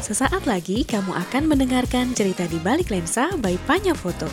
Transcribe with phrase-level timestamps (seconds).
[0.00, 4.26] Sesaat lagi kamu akan mendengarkan cerita di balik lensa by Panya Foto.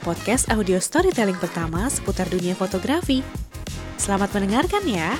[0.00, 3.22] Podcast audio storytelling pertama seputar dunia fotografi.
[3.94, 5.14] Selamat mendengarkan ya.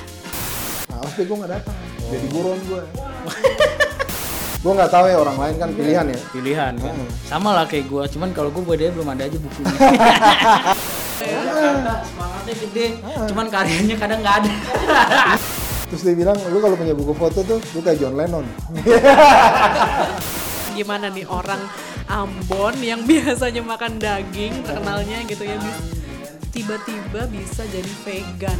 [0.89, 1.75] Awas deh gue gak datang.
[2.09, 2.81] Jadi buron gue.
[4.63, 6.19] gue gak tahu ya orang lain kan pilihan ya.
[6.35, 7.07] pilihan kan Hmm.
[7.23, 9.71] sama lah kayak gue cuman kalau gue bedanya belum ada aja bukunya
[12.03, 12.85] semangatnya gede
[13.23, 14.51] cuman karyanya kadang nggak ada
[15.89, 18.45] Terus dia bilang, lu kalau punya buku foto tuh, lu kayak John Lennon.
[20.79, 21.59] gimana nih orang
[22.07, 25.59] Ambon yang biasanya makan daging terkenalnya gitu ya
[26.49, 28.59] tiba-tiba bisa jadi vegan.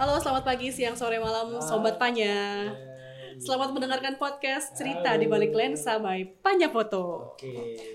[0.00, 2.87] Halo, selamat pagi, siang, sore, malam, sobat Panya.
[3.38, 7.34] Selamat mendengarkan podcast cerita di balik lensa by Panya Foto.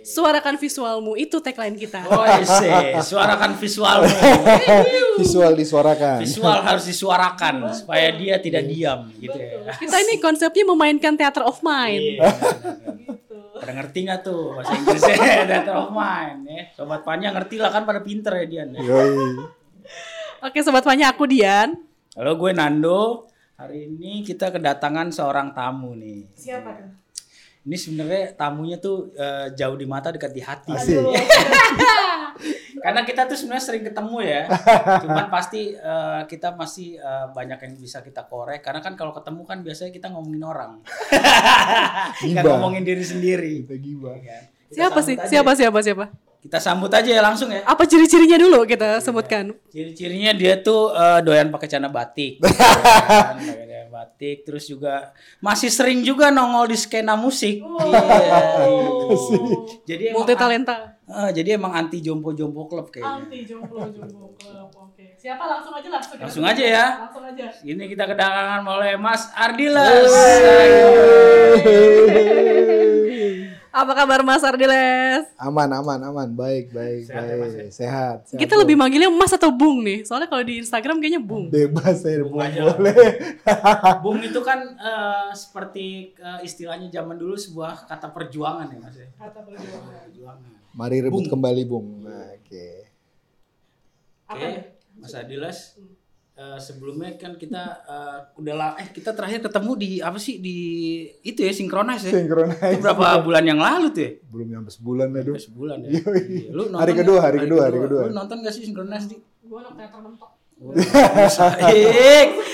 [0.01, 2.03] Suarakan visualmu itu tagline kita.
[2.05, 2.69] oh ese
[3.01, 4.03] suarakan visual
[5.15, 6.17] Visual disuarakan.
[6.19, 11.59] visual harus disuarakan supaya dia tidak diam gitu ya Kita ini konsepnya memainkan theater of
[11.59, 12.19] mind.
[12.19, 12.29] Iya.
[13.53, 15.15] pada ngerti nggak tuh bahasa Inggrisnya
[15.47, 18.79] Theater of Mind ya sobat Panya ngerti lah kan pada pinter ya Dian ya.
[18.83, 19.39] Yoi.
[20.43, 21.71] Oke, sobat Panya, aku Dian.
[22.11, 23.31] halo gue Nando
[23.63, 26.89] hari ini kita kedatangan seorang tamu nih Siapa tuh?
[27.63, 30.99] ini sebenarnya tamunya tuh eh, jauh di mata dekat di hati Asik.
[32.83, 34.51] karena kita tuh sebenarnya sering ketemu ya
[35.07, 39.47] cuman pasti eh, kita masih eh, banyak yang bisa kita korek karena kan kalau ketemu
[39.47, 40.83] kan biasanya kita ngomongin orang
[42.19, 44.19] nggak ngomongin diri sendiri Kita gibah.
[44.19, 44.43] Ya kan?
[44.67, 45.15] Kita Siapa sih?
[45.15, 45.27] aja.
[45.31, 46.05] Siapa siapa siapa?
[46.43, 49.55] Kita sambut aja ya langsung ya Apa ciri-cirinya dulu kita sebutkan?
[49.65, 53.39] ciri-cirinya dia tuh eh, doyan pakai celana batik Ya kan?
[53.39, 58.39] Pakai batik terus juga masih sering juga nongol di skena musik Iya, iya.
[59.89, 60.75] jadi emang Multi talenta.
[61.05, 64.67] eh, jadi emang anti jompo-jompo klub kayaknya Anti jomblo club.
[64.73, 65.15] Oke.
[65.15, 66.01] Siapa langsung aja lah.
[66.01, 66.21] segera.
[66.21, 66.85] Langsung aja ya.
[66.99, 67.45] Langsung aja.
[67.61, 70.11] Ini kita kedatangan oleh Mas Ardiles.
[73.73, 75.25] Apa kabar Mas Ardiles?
[75.33, 76.29] Aman, aman, aman.
[76.29, 77.73] Baik, baik, baik.
[77.73, 78.29] Sehat.
[78.29, 78.37] sehat.
[78.37, 80.05] Kita lebih manggilnya Mas atau Bung nih?
[80.05, 81.49] Soalnya kalau di Instagram kayaknya Bung.
[81.49, 82.53] bebas saya Bung boleh.
[82.53, 82.77] aja lah.
[84.05, 88.93] Bung itu kan eh, seperti eh, istilahnya zaman dulu sebuah kata perjuangan ya Mas.
[88.93, 89.09] ya?
[89.17, 89.93] Kata perjuangan.
[90.05, 90.51] Perjuangan.
[90.77, 92.05] Mari rebut kembali, Bung.
[92.05, 92.69] Nah, Oke.
[94.29, 94.49] Oke,
[95.01, 95.81] Mas Ardiles.
[96.33, 100.57] Eh, sebelumnya kan kita eh, udah lah eh kita terakhir ketemu di apa sih di
[101.21, 102.13] itu ya sinkronize ya.
[102.15, 102.73] Synchronize.
[102.73, 104.11] Itu berapa bulan yang lalu tuh ya?
[104.25, 105.33] Belum nyampe sebulan aduh.
[105.33, 105.89] Hampir sebulan ya.
[105.93, 106.49] Iya.
[106.49, 107.25] Lu Hari nonton kedua, nggak?
[107.25, 108.01] hari kedua, hari kedua.
[108.03, 109.17] Lu nonton gak sih sinkronize di?
[109.43, 110.31] Gue anak teater mentok.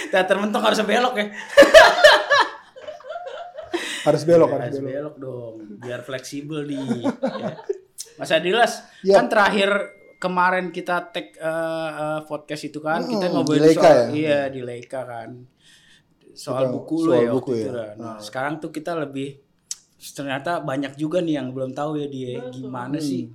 [0.09, 1.25] Teater mentok harus belok ya.
[3.99, 4.89] Harus belok, harus harus belok.
[4.89, 6.79] belok dong, biar fleksibel di.
[7.03, 7.51] ya.
[8.15, 9.19] Mas Adilas, Ya.
[9.19, 9.69] kan terakhir
[10.19, 11.49] kemarin kita tag eh,
[11.95, 14.07] eh, podcast itu kan, kita Hmm, ngobrolin di Leica soal ya?
[14.11, 15.29] iya di Leica kan,
[16.31, 17.61] soal Kita- buku lo soal ya buku waktu ya.
[17.61, 17.93] itu kan.
[17.95, 18.17] Nah, Nah.
[18.19, 19.29] sekarang tuh kita lebih
[20.09, 23.27] ternyata banyak juga nih yang belum tahu ya dia gimana sih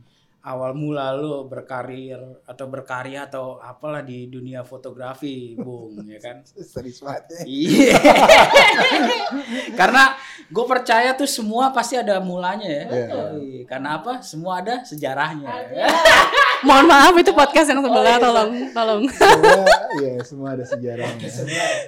[0.45, 6.45] awal mula lo berkarir atau berkarya atau apalah di dunia fotografi, Bung, ya kan?
[6.45, 7.41] Serius banget ya.
[7.49, 7.97] Iya.
[9.81, 10.13] Karena
[10.53, 12.85] gue percaya tuh semua pasti ada mulanya ya.
[12.85, 13.23] Iya.
[13.41, 13.63] Iya.
[13.65, 14.21] Karena apa?
[14.21, 15.49] Semua ada sejarahnya.
[16.69, 19.03] Mohon maaf itu podcast yang sebelah tolong tolong.
[19.09, 19.65] Semua,
[20.01, 21.29] ya, semua ada sejarahnya.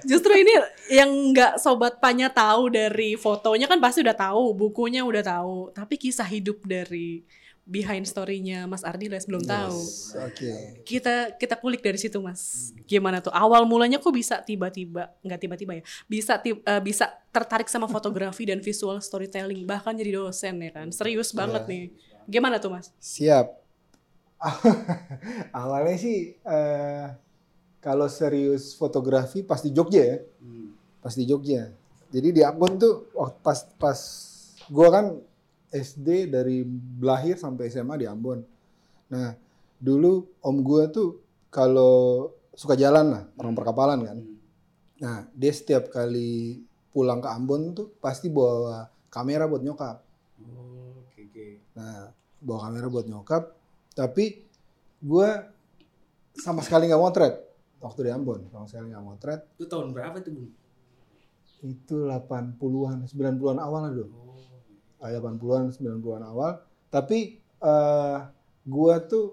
[0.04, 0.52] Justru ini
[0.92, 5.96] yang nggak sobat Panya tahu dari fotonya kan pasti udah tahu, bukunya udah tahu, tapi
[5.96, 7.24] kisah hidup dari
[7.66, 9.75] behind story-nya Mas Ardiles belum tahu.
[10.22, 10.81] Oke.
[10.87, 12.71] Kita kita kulik dari situ Mas.
[12.87, 17.66] Gimana tuh awal mulanya kok bisa tiba-tiba nggak tiba-tiba ya, bisa ti- eh, bisa tertarik
[17.66, 20.87] sama fotografi dan visual storytelling bahkan jadi dosen ya kan.
[20.88, 21.84] Serius banget nih.
[22.25, 22.94] Gimana tuh Mas?
[22.97, 23.50] Siap.
[25.53, 27.06] Awalnya sih eh,
[27.81, 30.71] kalau serius fotografi pasti Jogja ya, Hmm.
[31.00, 31.71] pasti Jogja.
[32.06, 33.98] Jadi di Ambon tuh waktu pas pas
[34.69, 35.06] gua kan
[35.71, 36.62] SD dari
[37.03, 38.43] lahir sampai SMA di Ambon.
[39.10, 39.34] Nah
[39.77, 41.21] dulu om gua tuh
[41.53, 44.19] kalau suka jalan lah orang perkapalan kan.
[44.19, 44.38] Hmm.
[45.03, 46.65] Nah dia setiap kali
[46.97, 49.97] pulang ke Ambon tuh pasti bawa kamera buat nyokap.
[50.45, 51.47] Oh, oke oke.
[51.77, 53.53] Nah, bawa kamera buat nyokap,
[53.97, 54.45] tapi
[55.01, 55.28] gue
[56.36, 57.34] sama sekali nggak motret
[57.80, 59.41] waktu di Ambon, sama sekali nggak motret.
[59.57, 60.48] Itu tahun berapa tuh, Bung?
[61.65, 64.09] Itu 80-an, 90-an awal lah dulu.
[64.12, 64.55] Oh.
[65.01, 66.60] Ah, 80-an, 90-an awal.
[66.89, 68.19] Tapi eh
[68.66, 69.27] gue tuh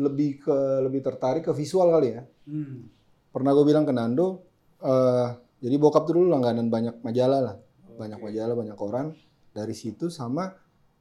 [0.00, 0.56] lebih ke
[0.86, 2.22] lebih tertarik ke visual kali ya.
[2.48, 2.88] Hmm.
[3.30, 4.42] Pernah gue bilang ke Nando,
[4.82, 5.28] eh
[5.60, 7.56] jadi bokap tuh dulu langganan banyak majalah lah,
[7.98, 9.12] banyak majalah, banyak koran.
[9.50, 10.54] Dari situ sama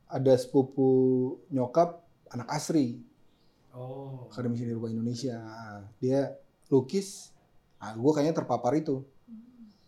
[0.10, 2.02] ada sepupu nyokap
[2.34, 3.06] anak asri
[3.70, 4.26] Oh.
[4.34, 5.38] Akademi Seni Rupa Indonesia.
[6.02, 6.34] Dia
[6.74, 7.30] lukis
[7.80, 9.08] Nah, gue kayaknya terpapar itu.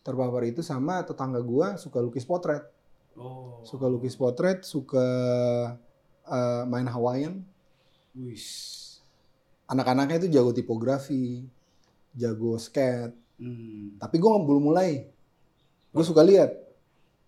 [0.02, 2.64] Terpapar itu sama tetangga gue suka lukis potret.
[3.16, 3.64] Oh.
[3.68, 5.06] Suka lukis potret, suka
[6.28, 7.44] eh, main Hawaiian.
[8.16, 8.80] Wis.
[9.72, 11.48] Anak-anaknya itu jago tipografi,
[12.16, 13.16] jago skate.
[13.40, 13.96] Hmm.
[14.00, 15.08] Tapi gue belum mulai.
[15.92, 16.62] Gue suka lihat,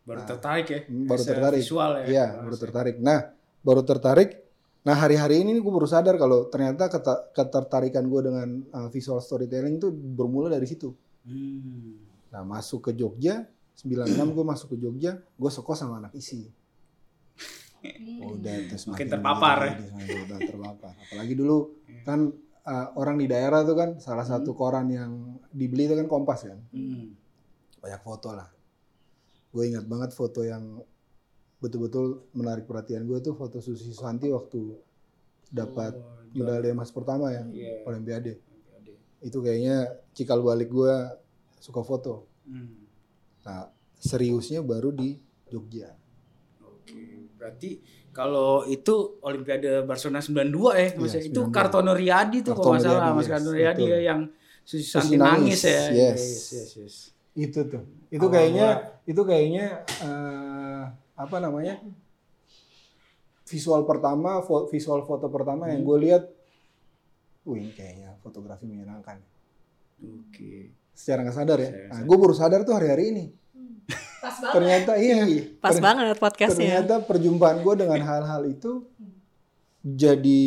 [0.03, 0.79] Baru tertarik ya?
[0.83, 1.61] Hmm, baru tertarik.
[1.63, 2.05] Visual ya?
[2.11, 2.95] Iya, baru tertarik.
[2.99, 3.19] Nah,
[3.63, 4.29] baru tertarik.
[4.83, 6.91] Nah, hari-hari ini gue baru sadar kalau ternyata
[7.31, 10.91] ketertarikan gue dengan uh, visual storytelling itu bermula dari situ.
[11.23, 12.03] Hmm.
[12.35, 16.47] Nah, masuk ke Jogja, 96 gue masuk ke Jogja, gue sekos sama anak isi.
[18.23, 19.73] Udah terus Makin makin terpapar ya.
[19.75, 20.93] jadi, jadi, udah terpapar.
[20.95, 21.57] Apalagi dulu
[22.07, 22.31] kan
[22.63, 25.11] uh, orang di daerah tuh kan salah satu koran yang
[25.51, 26.59] dibeli itu kan Kompas kan.
[26.71, 27.11] Hmm.
[27.83, 28.47] Banyak foto lah.
[29.51, 30.79] Gue ingat banget foto yang
[31.59, 34.75] betul-betul menarik perhatian gue tuh foto Susi Susanti waktu
[35.47, 37.83] dapat Oh, medali emas pertama yang Iya.
[37.87, 38.39] Olimpiade.
[39.23, 40.95] Itu kayaknya cikal balik gue
[41.59, 42.27] suka foto.
[42.47, 42.82] Hmm.
[43.43, 43.67] Nah,
[43.99, 45.15] seriusnya baru di
[45.51, 45.91] Jogja.
[46.63, 47.79] Oke, berarti
[48.13, 51.13] kalau itu Olimpiade Barcelona 92 ya, Mas.
[51.17, 51.55] Iya, itu 92.
[51.55, 53.93] Kartono Riyadi tuh kalau nggak salah, Riyadi, Mas yes, Kartono Riyadi betul.
[53.93, 54.21] ya yang
[54.63, 55.71] Santi nangis, nangis ya.
[55.75, 55.91] yes.
[55.91, 56.21] yes,
[56.55, 56.95] yes, yes.
[57.35, 57.83] Itu tuh.
[58.07, 58.67] Itu Awal kayaknya
[59.03, 60.83] itu kayaknya eh,
[61.19, 61.83] apa namanya?
[63.43, 66.23] Visual pertama, fo- visual foto pertama yang gue lihat
[67.43, 69.19] Wih, ini kayaknya fotografi menyenangkan.
[69.99, 70.71] Oke.
[70.93, 71.69] Secara nggak sadar ya.
[71.89, 73.25] Nah, gue baru sadar tuh hari-hari ini.
[74.23, 74.53] Pas banget.
[74.55, 75.17] Ternyata iya.
[75.59, 76.79] Pas Ter- banget podcastnya.
[76.79, 78.87] Ternyata perjumpaan gue dengan hal-hal itu
[79.83, 80.41] jadi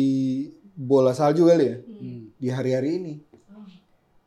[0.73, 2.21] bola salju kali ya Hmm.
[2.33, 3.13] di hari-hari ini.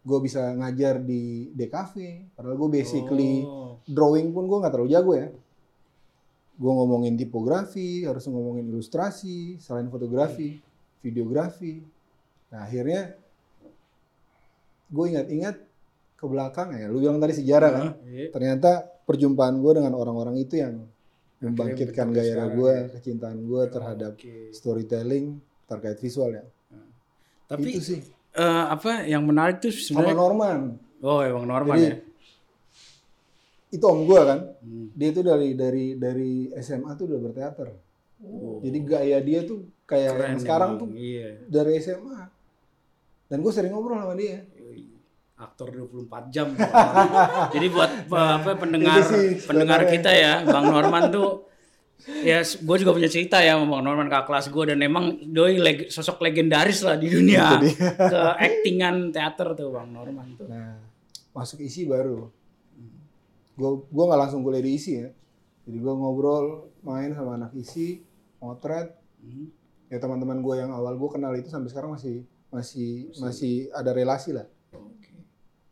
[0.01, 1.95] Gue bisa ngajar di DKV,
[2.33, 3.77] padahal gue basically Oh.
[3.85, 5.29] drawing pun gue nggak terlalu jago ya.
[6.55, 10.61] Gue ngomongin tipografi, harus ngomongin ilustrasi, selain fotografi,
[11.01, 11.83] videografi.
[12.49, 13.17] Nah akhirnya
[14.89, 15.57] gue ingat-ingat
[16.21, 17.87] ke belakang ya, lu bilang tadi sejarah kan.
[18.05, 18.29] Iya.
[18.29, 18.71] Ternyata
[19.09, 20.85] perjumpaan gue dengan orang-orang itu yang
[21.41, 22.85] membangkitkan sekarang gue, ya.
[22.93, 24.53] kecintaan gue terhadap Oke.
[24.53, 26.45] storytelling terkait visual ya.
[27.49, 28.01] Tapi itu sih.
[28.31, 30.59] eh, apa yang menarik tuh Sama sebenarnya Norman.
[31.01, 31.97] Oh, emang Norman Jadi, ya.
[33.71, 34.39] Itu om gue kan.
[34.61, 34.87] Hmm.
[34.93, 37.69] Dia tuh dari dari dari SMA tuh udah berteater.
[38.61, 40.81] Jadi gaya dia tuh kayak Keren yang sekarang emang.
[40.85, 41.29] tuh Iya.
[41.49, 42.21] dari SMA.
[43.27, 44.43] Dan gue sering ngobrol sama dia.
[45.41, 46.53] Aktor 24 jam.
[47.55, 51.49] Jadi buat apa, apa pendengar sih pendengar kita ya, Bang Norman tuh
[52.25, 55.61] ya gue juga punya cerita ya sama Bang Norman kakak kelas gue dan emang doi
[55.61, 57.61] leg- sosok legendaris lah di dunia
[58.13, 60.49] ke actingan teater tuh Bang Norman tuh.
[60.49, 60.81] Nah,
[61.33, 62.29] masuk isi baru.
[63.57, 65.09] Gue gua nggak langsung kuliah di isi ya.
[65.69, 68.01] Jadi gue ngobrol, main sama anak isi,
[68.41, 68.97] motret.
[69.21, 69.53] Hmm.
[69.93, 74.33] Ya teman-teman gue yang awal gue kenal itu sampai sekarang masih masih masih ada relasi
[74.33, 74.49] lah.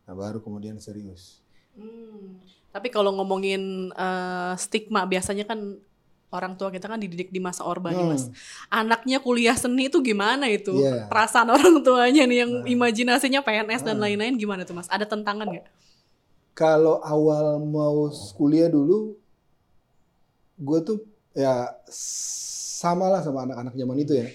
[0.09, 1.37] Nah baru kemudian serius.
[1.77, 2.41] Hmm.
[2.73, 5.77] Tapi kalau ngomongin eh, stigma biasanya kan
[6.33, 8.17] orang tua kita kan dididik di masa orba nih Hmm.
[8.17, 8.33] mas.
[8.73, 10.81] Anaknya kuliah seni itu gimana itu?
[10.81, 11.05] Iya.
[11.05, 14.89] Perasaan orang tuanya nih yang imajinasinya PNS dan lain-lain gimana tuh mas?
[14.89, 15.65] Ada tentangan nggak?
[16.57, 19.13] Kalau awal mau kuliah dulu,
[20.57, 20.97] gue tuh
[21.37, 21.69] ya
[22.81, 24.27] sama lah sama anak-anak zaman itu ya.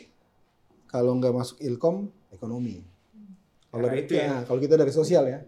[0.87, 2.79] Kalau nggak masuk ilkom, ekonomi.
[3.75, 4.31] Kalau itu ya?
[4.31, 5.43] nah, kalau kita dari sosial ya.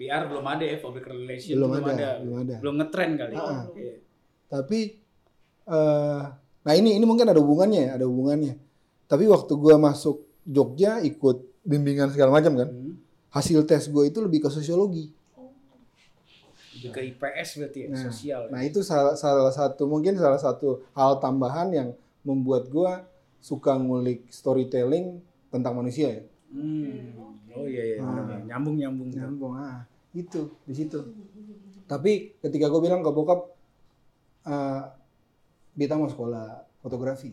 [0.00, 2.56] PR belum ada ya, public relation Belum belum, ada, ada, belum ada.
[2.64, 3.34] belum ngetren kali.
[3.36, 3.68] Ah.
[3.76, 3.94] Iya.
[4.48, 4.78] Tapi
[5.68, 6.22] eh
[6.60, 8.56] nah ini ini mungkin ada hubungannya ya, ada hubungannya.
[9.04, 12.68] Tapi waktu gua masuk Jogja ikut bimbingan segala macam kan.
[12.72, 12.96] Hmm.
[13.30, 15.12] Hasil tes gue itu lebih ke sosiologi.
[16.80, 18.40] Lebih ke IPS berarti ya, Nah, sosial.
[18.48, 18.50] ya.
[18.50, 21.88] Nah, itu salah, salah satu mungkin salah satu hal tambahan yang
[22.24, 23.04] membuat gua
[23.38, 25.20] suka ngulik storytelling
[25.52, 26.22] tentang manusia ya.
[26.50, 27.14] Hmm.
[27.50, 28.42] Oh iya iya, Nah.
[28.46, 29.08] nyambung nyambung.
[29.10, 29.82] Nyambung ah,
[30.14, 30.98] itu di situ.
[31.86, 33.40] Tapi ketika gue bilang ke bokap
[34.46, 34.82] eh
[35.70, 37.30] Bita mau sekolah fotografi.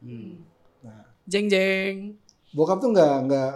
[0.00, 0.40] Hmm.
[0.84, 2.20] Nah, Jeng jeng.
[2.54, 3.52] bokap tuh nggak nggak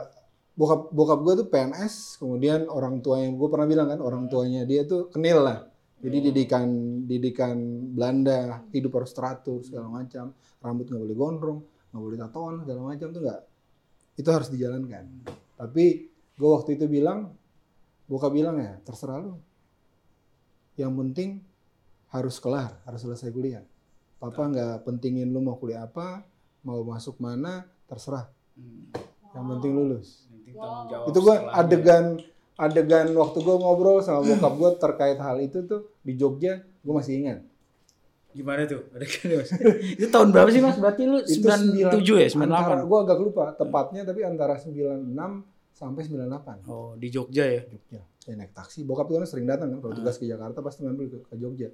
[0.58, 4.66] bokap bokap gue tuh PNS kemudian orang tua yang gue pernah bilang kan orang tuanya
[4.66, 5.70] dia tuh kenil lah
[6.02, 6.66] jadi didikan
[7.06, 7.56] didikan
[7.94, 11.60] Belanda hidup harus teratur segala macam rambut nggak boleh gondrong
[11.94, 13.40] nggak boleh tatoan segala macam tuh nggak
[14.18, 15.04] itu harus dijalankan
[15.54, 17.37] tapi gue waktu itu bilang
[18.08, 19.36] bokap bilang ya terserah lu
[20.74, 21.44] yang penting
[22.08, 23.62] harus kelar harus selesai kuliah
[24.16, 26.24] papa nggak pentingin lu mau kuliah apa
[26.64, 28.26] mau masuk mana terserah
[28.58, 28.90] Hmm.
[29.38, 30.26] yang penting lulus
[30.90, 32.18] jawab itu gue adegan
[32.58, 37.22] adegan waktu gue ngobrol sama bokap gue terkait hal itu tuh di Jogja gue masih
[37.22, 37.46] ingat
[38.28, 38.84] Gimana tuh?
[38.94, 39.50] Ada kan mas?
[39.96, 40.76] itu tahun berapa sih mas?
[40.76, 42.28] Berarti lu itu 97 ya?
[42.28, 42.90] 98?
[42.90, 45.06] gue agak lupa tepatnya tapi antara 96
[45.78, 47.62] sampai 98 Oh di Jogja ya?
[47.62, 48.02] Jogja.
[48.18, 48.82] Saya naik taksi.
[48.82, 49.78] Bokap tuh kan sering datang kan.
[49.78, 51.70] Kalau tugas ke Jakarta pasti ngambil ke, ke Jogja.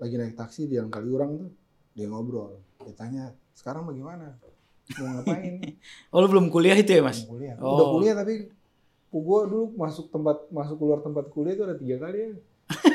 [0.00, 1.50] Lagi naik taksi di jalan Kaliurang tuh
[1.92, 2.56] dia ngobrol.
[2.80, 4.40] Dia tanya sekarang bagaimana?
[4.96, 5.60] Mau ngapain?
[6.16, 7.28] Oh lu belum kuliah itu ya mas?
[7.28, 7.60] Mau kuliah.
[7.60, 7.76] Oh.
[7.76, 8.48] udah kuliah tapi
[9.16, 12.28] gue dulu masuk tempat masuk keluar tempat kuliah itu ada tiga kali ya.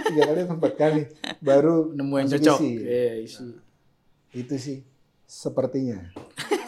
[0.09, 1.01] Tiga kali atau empat kali.
[1.37, 2.57] Baru Nemu yang cocok.
[2.57, 2.71] isi.
[2.81, 3.45] Iya isi.
[4.31, 4.77] itu sih
[5.27, 5.99] sepertinya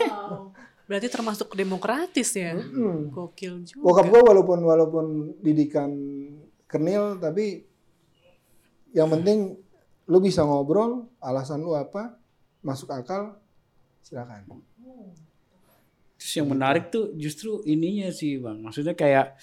[0.94, 2.54] Berarti termasuk demokratis ya.
[2.54, 3.10] Mm.
[3.10, 3.82] Gokil juga.
[3.82, 5.06] Bokap gue walaupun walaupun
[5.42, 5.90] didikan
[6.70, 7.66] kenil tapi
[8.94, 9.58] yang penting
[10.06, 12.14] lu bisa ngobrol, alasan lu apa,
[12.62, 13.42] masuk akal,
[14.06, 14.46] silakan.
[16.22, 18.62] Terus yang menarik tuh justru ininya sih bang.
[18.62, 19.34] Maksudnya kayak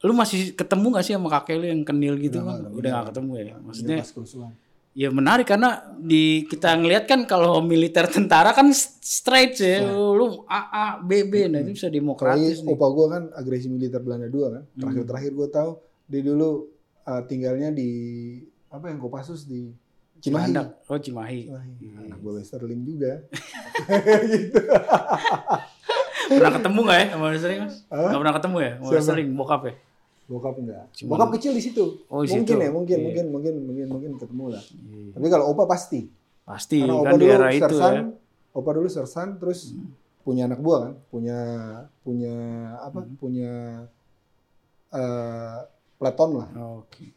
[0.00, 3.54] lu masih ketemu gak sih sama kakek lu yang kenil gitu Udah gak ketemu ya?
[3.60, 4.52] Maksudnya Pas kerusuhan.
[4.92, 9.88] Ya menarik karena di kita ngelihat kan kalau militer tentara kan straight ya.
[9.88, 12.72] Lu AA, BB, nah itu bisa demokratis Apalagi nih.
[12.76, 14.62] opa gue kan agresi militer Belanda 2 kan.
[14.76, 15.70] Terakhir-terakhir gue tahu
[16.12, 16.68] dia dulu
[17.08, 17.90] uh, tinggalnya di
[18.68, 19.72] apa yang Kopassus di
[20.22, 20.54] Cimahi.
[20.54, 20.68] Cimandak.
[20.86, 21.40] Oh Cimahi.
[21.50, 21.72] Cimahi.
[22.06, 23.12] Anak gue Westerling juga.
[26.32, 27.76] Pernah ketemu gak ya sama Wrestling mas?
[27.90, 28.08] Hah?
[28.08, 28.90] Gak pernah ketemu ya sama?
[28.94, 29.74] Wrestling bokap ya?
[30.32, 30.88] Bokap enggak.
[30.96, 31.10] Cimahi.
[31.12, 31.84] Bokap kecil di situ.
[32.08, 32.64] Oh, di mungkin situ.
[32.64, 33.04] ya, mungkin, Iya.
[33.04, 34.62] mungkin, mungkin, mungkin, mungkin ketemu lah.
[35.12, 36.08] Tapi kalau opa pasti.
[36.42, 38.00] Pasti Karena kan opa di dulu era itu sersan, ya.
[38.02, 38.56] Hmm.
[38.56, 39.58] opa dulu sersan, terus
[40.22, 41.38] punya anak buah kan, punya
[42.00, 42.34] punya
[42.80, 43.00] apa?
[43.04, 43.14] Hmm.
[43.14, 43.50] Punya
[44.90, 45.58] eh
[45.96, 46.48] peleton lah.
[46.80, 47.12] Oke.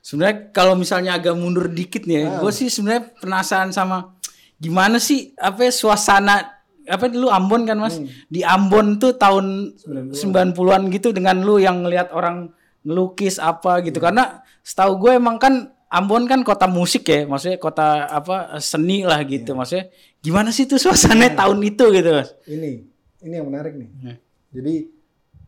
[0.00, 2.40] Sebenarnya kalau misalnya agak mundur dikit nih, ya, Ah.
[2.40, 4.14] gue sih sebenarnya penasaran sama
[4.56, 6.55] gimana sih apa ya, suasana
[6.86, 7.98] apa lu Ambon kan Mas?
[7.98, 8.08] Hmm.
[8.30, 9.74] Di Ambon tuh tahun
[10.14, 12.54] 90-an gitu dengan lu yang ngelihat orang
[12.86, 13.98] ngelukis apa gitu.
[13.98, 14.06] Hmm.
[14.10, 14.24] Karena
[14.62, 19.54] setahu gue emang kan Ambon kan kota musik ya, maksudnya kota apa seni lah gitu.
[19.54, 19.58] Iya.
[19.58, 19.84] Maksudnya
[20.18, 22.34] gimana sih tuh suasananya tahun itu gitu, Mas?
[22.42, 22.72] Ini,
[23.22, 23.90] ini yang menarik nih.
[24.02, 24.16] Hmm.
[24.50, 24.74] Jadi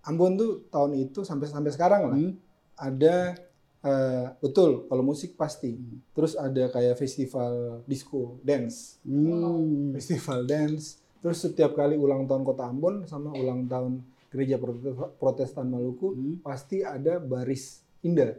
[0.06, 2.32] Ambon tuh tahun itu sampai sampai sekarang lah Hmm.
[2.78, 3.34] ada
[3.78, 5.74] eh, betul kalau musik pasti.
[5.74, 6.02] Hmm.
[6.14, 9.02] Terus ada kayak festival disco dance.
[9.02, 9.90] Hmm.
[9.98, 11.02] festival dance.
[11.18, 16.34] Terus setiap kali ulang tahun Kota Ambon sama ulang tahun Gereja Protes- Protestan Maluku Hmm.
[16.38, 18.36] pasti ada baris indah.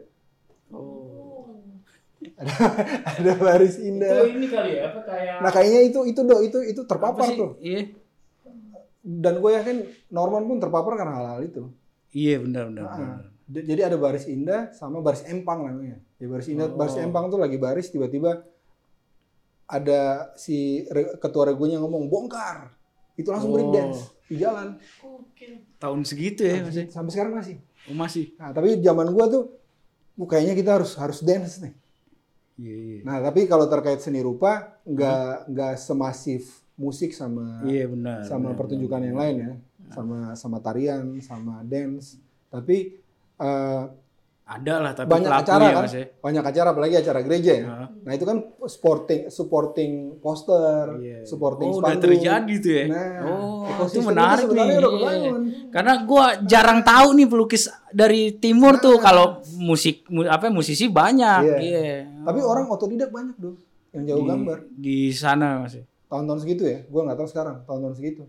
[0.70, 1.58] Oh.
[2.36, 2.52] Ada,
[3.16, 4.24] ada baris Itu indah.
[4.24, 7.50] ini kali ya, apa kayak Nah kayaknya itu itu do itu itu apa terpapar tuh.
[7.58, 7.96] Iya.
[9.00, 9.76] Dan gue yakin
[10.10, 11.62] Norman pun terpapar karena hal-hal itu.
[12.10, 12.82] Iya benar benar.
[12.84, 13.24] Nah, benar.
[13.50, 15.98] Jadi ada baris indah sama baris empang namanya.
[16.16, 16.76] Ya baris indah, Oh.
[16.76, 18.44] baris empang tuh lagi baris tiba-tiba
[19.70, 22.74] ada si re- ketua regunya ngomong bongkar.
[23.14, 23.56] Itu langsung Oh.
[23.56, 24.74] break dance di jalan.
[25.78, 26.84] Tahun segitu ya masih.
[26.90, 27.56] Sampai sekarang masih.
[27.86, 28.34] Oh, masih.
[28.36, 29.44] Nah, tapi zaman gua tuh
[30.14, 31.72] "Uh, kayaknya kita harus harus dance nih.
[32.60, 32.98] Iya iya.
[33.02, 38.24] Nah, tapi kalau terkait seni rupa nggak nggak semasif musik sama Iya benar.
[38.24, 39.08] sama benar, pertunjukan benar.
[39.08, 39.52] yang lain ya.
[39.90, 42.20] Sama sama tarian, sama dance.
[42.48, 43.00] Tapi
[43.38, 43.82] eh,
[44.50, 46.04] Ada lah tapi banyak acara kan, Mas, ya.
[46.10, 47.64] banyak acara apalagi acara gereja ya.
[47.64, 47.88] Heeh.
[48.02, 51.22] Nah, itu kan supporting supporting poster, Iya.
[51.22, 52.02] supporting Oh, udah spanduk.
[52.10, 52.84] terjadi tuh ya.
[52.84, 54.50] Nah, oh, itu menarik nih.
[54.50, 55.32] udah Iya.
[55.70, 61.40] Karena gua jarang tahu nih pelukis dari timur tuh kalau musik mu- apa musisi banyak.
[61.46, 61.56] Iya.
[61.62, 61.82] Iya.
[62.26, 63.54] Tapi orang otodidak banyak dong
[63.90, 64.58] yang jago di, gambar.
[64.68, 65.74] di sana Mas.
[65.74, 65.86] ya.
[66.06, 67.56] Tahun-tahun segitu ya, gua nggak tahu sekarang.
[67.64, 68.26] Tahun-tahun segitu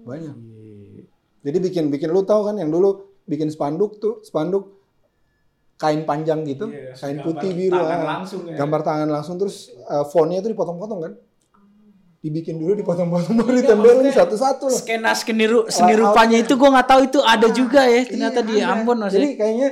[0.00, 0.30] banyak.
[0.30, 1.02] Iya.
[1.42, 4.78] Jadi bikin bikin lu tahu kan yang dulu bikin spanduk tuh spanduk
[5.80, 8.08] kain panjang gitu, Iya, kain gambar putih biru, tangan ah.
[8.12, 8.52] langsung ya.
[8.54, 9.56] gambar tangan langsung terus
[9.86, 11.12] uh, fontnya itu dipotong-potong kan,
[12.20, 14.76] dibikin dulu dipotong-potong baru ditempelin satu-satu loh.
[14.76, 18.48] Skena seni, ru- seni rupanya itu gua nggak tahu itu ada juga ya ternyata Iya,
[18.48, 18.54] di.
[18.60, 19.08] Ambon Mas.
[19.08, 19.16] ya.
[19.16, 19.68] Jadi kayaknya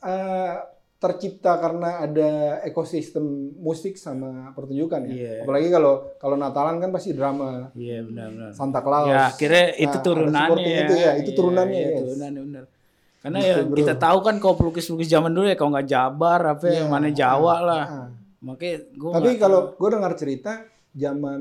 [0.00, 0.54] uh,
[0.96, 3.24] tercipta karena ada ekosistem
[3.56, 5.12] musik sama pertunjukan ya.
[5.12, 5.32] Iya.
[5.44, 8.52] Apalagi kalau kalau Natalan kan pasti drama Iya benar-benar.
[8.52, 9.08] Santa Claus.
[9.08, 10.80] Ya, akhirnya itu Nah, turunannya ya.
[10.80, 12.00] itu ya, itu Iya, turunannya, iya, yes.
[12.00, 12.64] turunannya benar.
[13.20, 13.76] Karena Gitu, ya bro.
[13.76, 17.08] kita tahu kan kalau pelukis-pelukis zaman dulu ya kalau nggak Jabar apa ya, Iya, mana
[17.10, 17.84] Jawa lah.
[17.84, 18.08] ah.
[18.40, 20.52] Makanya gua Tapi kalau gue dengar cerita
[20.90, 21.40] zaman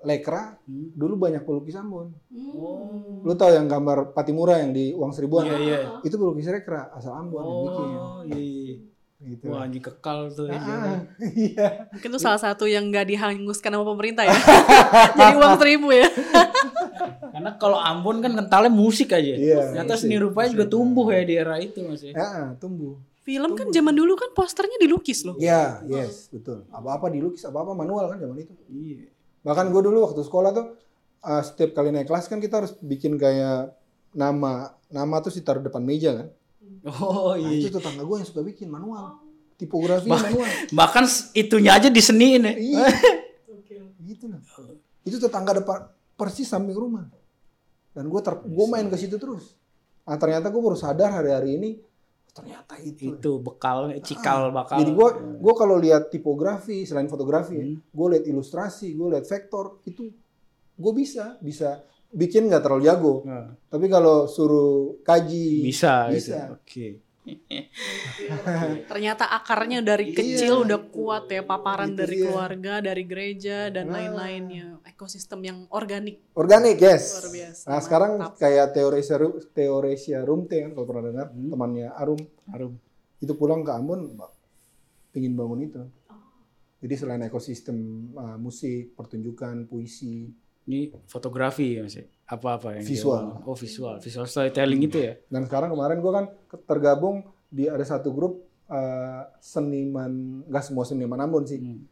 [0.00, 0.92] Lekra Hmm.
[0.92, 2.12] dulu banyak pelukis Ambon.
[2.52, 3.24] Oh.
[3.24, 5.44] Lu tahu yang gambar Patimura yang di uang seribuan?
[5.44, 5.78] Iya, iya.
[6.00, 7.88] Itu pelukis Lekra asal Ambon yang bikin.
[7.96, 8.76] Oh, iya.
[9.24, 9.32] Iya.
[9.34, 9.44] Gitu.
[9.48, 10.60] Wah, anjing kekal tuh ya.
[10.60, 11.00] Ah,
[11.32, 11.88] iya.
[11.90, 14.36] Mungkin itu salah satu yang nggak dihanguskan sama pemerintah ya.
[15.16, 16.06] Jadi uang seribu ya.
[17.34, 19.34] Karena kalau Ambon kan kentalnya musik aja.
[19.34, 22.12] Iya, Ternyata seni rupanya juga tumbuh ya di era itu Mas ya.
[22.14, 23.00] Ah, tumbuh.
[23.24, 25.40] Film kan zaman dulu kan posternya dilukis loh.
[25.40, 26.68] Iya, yes, betul.
[26.68, 28.52] Apa-apa dilukis, apa-apa manual kan zaman itu.
[28.68, 29.08] Iya.
[29.40, 30.76] Bahkan gue dulu waktu sekolah tuh
[31.24, 33.72] uh, setiap kali naik kelas kan kita harus bikin kayak
[34.12, 36.28] nama nama tuh ditaruh depan meja kan.
[36.84, 37.64] Oh, Nah, iya.
[37.64, 39.16] itu tetangga gue yang suka bikin manual.
[39.56, 40.44] Tipografi manual.
[40.68, 42.52] Bahkan itunya aja diseniin ya.
[42.52, 42.86] Iya.
[44.08, 44.40] gitu lah.
[45.00, 47.08] Itu tetangga depan persis samping rumah.
[47.94, 49.56] Dan gue ter gue main ke situ terus.
[50.04, 51.70] Nah ternyata gue baru sadar hari-hari ini
[52.34, 53.14] ternyata itu.
[53.14, 54.82] Itu bekal, cikal bakal.
[54.82, 57.78] Jadi gue gua kalau lihat tipografi selain fotografi, Hmm.
[57.80, 60.10] gue lihat ilustrasi, gue lihat vektor itu
[60.74, 63.14] gue bisa bisa bikin nggak terlalu jago.
[63.24, 66.34] Nah, Tapi kalau suruh kaji bisa, gitu.
[66.34, 66.38] bisa.
[66.52, 66.88] Oke.
[68.84, 70.16] Ternyata akarnya dari Iya.
[70.16, 72.28] kecil udah kuat ya paparan dari dia.
[72.28, 73.92] keluarga, dari gereja dan Ah.
[73.96, 74.78] lain-lainnya.
[74.84, 76.20] Ekosistem yang organik.
[76.34, 77.16] Organik, yes.
[77.16, 78.36] Luar biasa, Nah, sekarang mantap.
[78.36, 79.16] kayak Teoresia
[79.50, 81.48] Teoresia Rumte kan kalau pernah dengar, Hmm.
[81.48, 82.72] temannya Arum, Harum.
[83.18, 84.12] itu pulang ke Ambon
[85.08, 85.80] pingin bangun itu.
[86.78, 87.76] Jadi selain ekosistem
[88.12, 90.28] uh, musik, pertunjukan, puisi,
[90.64, 91.94] Ini fotografi ya Mas.
[91.94, 92.04] ya?
[92.26, 93.20] Apa-apa yang dia Visual.
[93.36, 93.52] mau?
[93.52, 94.00] Oh, visual.
[94.00, 95.14] Visual storytelling itu ya.
[95.28, 96.24] dan sekarang kemarin gue kan
[96.64, 100.10] tergabung di ada satu grup uh, seniman,
[100.44, 101.84] nggak semua seniman Ambon sih, Hmm.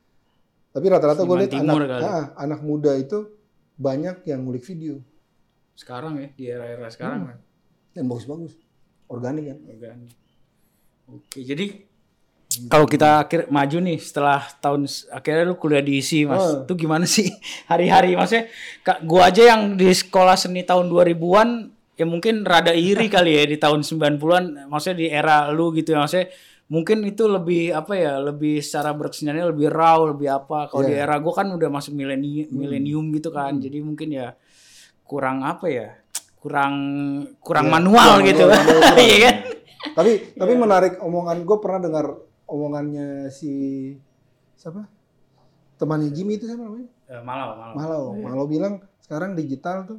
[0.71, 2.03] tapi rata-rata gue Seniman lihat anak, kali.
[2.03, 3.19] ah, anak muda itu
[3.75, 5.05] banyak yang ngulik video
[5.73, 7.29] Sekarang ya, di era-era sekarang Hmm.
[7.29, 7.39] kan.
[7.93, 8.57] dan bagus-bagus,
[9.07, 9.59] organik kan.
[9.69, 10.13] Organik.
[11.07, 11.67] Oke, jadi
[12.67, 16.65] kalau kita akhir maju nih setelah tahun akhirnya lu kuliah di ISI mas, Oh.
[16.65, 17.29] itu gimana sih
[17.71, 18.13] hari-hari?
[18.13, 18.51] Maksudnya?
[18.81, 21.49] Kak, gua aja yang di sekolah seni tahun 2000-an
[21.93, 26.03] ya mungkin rada iri kali ya di tahun 90-an, maksudnya di era lu gitu ya.
[26.03, 26.33] Maksudnya
[26.67, 30.67] mungkin itu lebih apa ya lebih secara berkeseniannya lebih raw lebih apa.
[30.67, 31.05] Kalau di Iya.
[31.05, 33.57] era gua kan udah masuk milenium milenium gitu kan.
[33.57, 34.33] Jadi mungkin ya
[35.03, 35.89] kurang apa ya
[36.39, 36.75] kurang
[37.39, 38.45] kurang Iya, manual kurang gitu.
[38.99, 39.37] iya kan?
[39.93, 42.07] tapi tapi menarik omongan gue pernah dengar
[42.53, 43.53] omongannya si
[44.55, 44.85] siapa?
[45.75, 46.89] Temannya Jimmy itu siapa namanya?
[47.09, 47.75] Eh, malau malau.
[47.75, 48.05] Malau.
[48.15, 49.99] Malau bilang sekarang digital tuh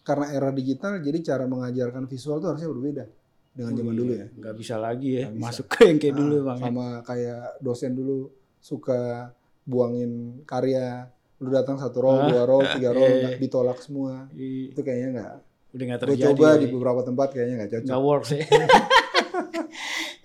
[0.00, 3.04] karena era digital jadi cara mengajarkan visual tuh harusnya berbeda
[3.50, 4.26] dengan zaman dulu ya.
[4.30, 5.44] Nggak bisa lagi ya Nggak bisa.
[5.48, 6.62] masuk ke yang kayak dulu Nah, bang ya.
[6.62, 8.18] sama kayak dosen dulu
[8.58, 9.32] suka
[9.64, 10.12] buangin
[10.44, 14.28] karya lu datang satu row Ah, dua row tiga row iya, nggak ditolak semua.
[14.30, 15.32] Ih, itu kayaknya nggak
[15.74, 16.60] udah nggak gue terjadi coba ya.
[16.62, 17.88] di beberapa tempat kayaknya nggak cocok.
[17.88, 18.44] Nggak works ya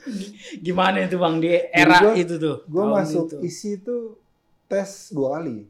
[0.65, 3.37] gimana itu bang di era gua- itu tuh gue masuk itu.
[3.43, 4.17] isi tuh
[4.65, 5.67] tes dua kali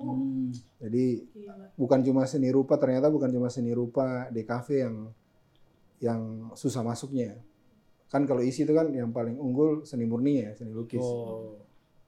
[0.00, 0.48] Hmm.
[0.80, 1.28] Jadi
[1.76, 4.96] bukan cuma seni rupa ternyata bukan cuma seni rupa DKV yang
[6.00, 6.20] yang
[6.56, 7.36] susah masuknya.
[8.08, 11.04] Kan kalau isi itu kan yang paling unggul seni murni ya, seni lukis.
[11.04, 11.60] oh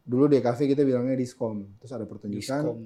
[0.09, 1.69] Dulu DKV kita bilangnya diskom.
[1.79, 2.79] Terus ada pertunjukan, diskom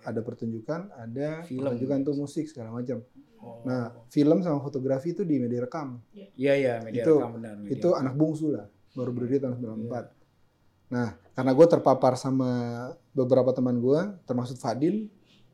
[0.00, 1.60] ada pertunjukan, ada Film.
[1.60, 3.04] pertunjukan tuh musik segala macam.
[3.62, 5.98] Nah, film sama fotografi itu di media rekam.
[6.34, 7.72] iya iya media itu- rekam benar media.
[7.72, 10.12] Itu anak bungsu lah, baru berdiri tahun 94.
[10.86, 12.50] Nah, karena gue terpapar sama
[13.10, 15.10] beberapa teman gue, termasuk Fadil,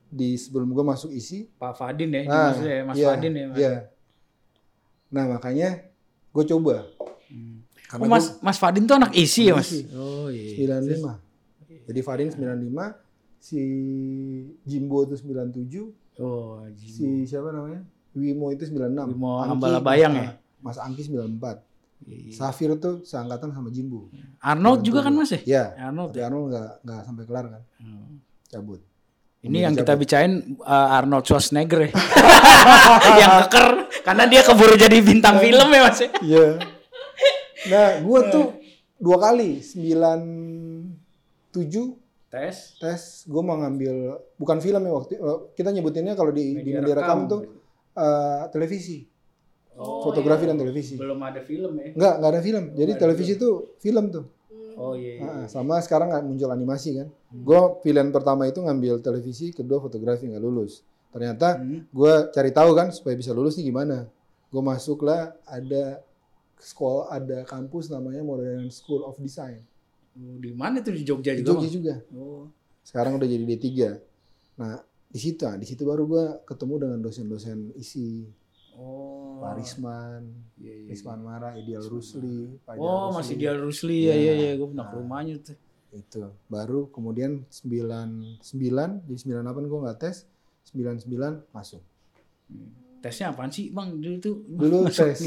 [0.07, 3.33] di sebelum gue masuk isi, Pak Fadin ya ini Ah, maksudnya ya, Mas iya, Fadin
[3.33, 3.57] ya Mas.
[3.57, 3.75] Iya.
[5.09, 5.69] Nah makanya
[6.31, 6.77] gue coba.
[7.27, 7.65] Hmm.
[7.87, 9.89] Karena Oh, Mas Mas Fadin tuh anak isi ya Mas Isi.
[9.91, 11.17] oh iya gue 95.
[11.83, 12.93] Jadi Fadin 95,
[13.39, 13.61] si
[14.63, 17.81] Jimbo itu 97, oh si siapa namanya?
[18.13, 19.09] Wimo itu 96.
[19.09, 20.29] Wimo Hambala Bayang ya?
[20.59, 21.65] Mas Angki 94.
[22.03, 22.35] Iya.
[22.35, 24.11] Safir tuh seangkatan sama Jimbo.
[24.39, 25.63] Arnold juga kan Mas ya Iya.
[25.81, 28.19] Arnold Tapi Arnold nggak nggak sampai kelar kan, Hmm.
[28.47, 28.81] cabut.
[29.41, 30.01] Ini Ambil yang kita cabut.
[30.03, 31.91] bicarain uh, Arnold Schwarzenegger ya.
[33.21, 33.67] yang keker
[34.03, 35.99] karena dia keburu jadi bintang film ya Mas.
[35.99, 36.09] ya.
[36.21, 36.47] Iya.
[37.63, 38.47] Nah, gue tuh
[38.99, 41.55] dua kali 97
[42.33, 42.81] Tes.
[42.81, 46.97] Tes gue mau ngambil bukan film ya waktu eh, kita nyebutinnya kalau di di media
[46.97, 47.41] rekam tuh
[47.93, 49.05] eh, televisi.
[49.77, 50.57] Oh, fotografi iya.
[50.57, 50.95] dan televisi.
[50.97, 51.93] Belum ada film ya.
[51.93, 52.65] nggak nggak ada film.
[52.73, 54.25] Jadi televisi tuh film tuh.
[54.81, 55.21] Oh iya.
[55.21, 55.29] iya.
[55.29, 57.09] Ah, sama sekarang nggak muncul animasi kan.
[57.29, 60.81] Gue pilihan pertama itu ngambil televisi kedua fotografi nggak lulus.
[61.13, 61.85] Ternyata Hmm.
[61.85, 64.09] gue cari tahu kan supaya bisa lulus nih gimana.
[64.49, 66.01] Gue masuk lah ada
[66.57, 69.72] sekolah ada kampus namanya Modern School of Design
[70.13, 71.53] Oh, di mana tuh di Jogja di juga?
[71.55, 72.45] Jogja juga Oh.
[72.83, 73.67] sekarang udah jadi D3
[74.55, 78.29] nah di situ ah, di situ baru gue ketemu dengan dosen-dosen isi
[78.73, 79.37] Oh.
[79.39, 80.23] Pak Risman,
[80.57, 80.89] Iya, iya.
[80.89, 83.43] Risman Mara, Ideal Rusli, Pak Oh, Jar masih Rusli.
[83.43, 84.17] dia Rusli ya, Iya.
[84.17, 84.99] iya, iya, gue pernah ke Nah.
[84.99, 85.57] rumahnya tuh.
[85.93, 88.41] itu baru kemudian 99
[89.03, 90.25] di 98 gue nggak tes
[90.65, 91.85] 99 masuk
[92.99, 93.99] Tesnya apaan sih, Bang?
[93.99, 95.21] Dulu tuh dulu tes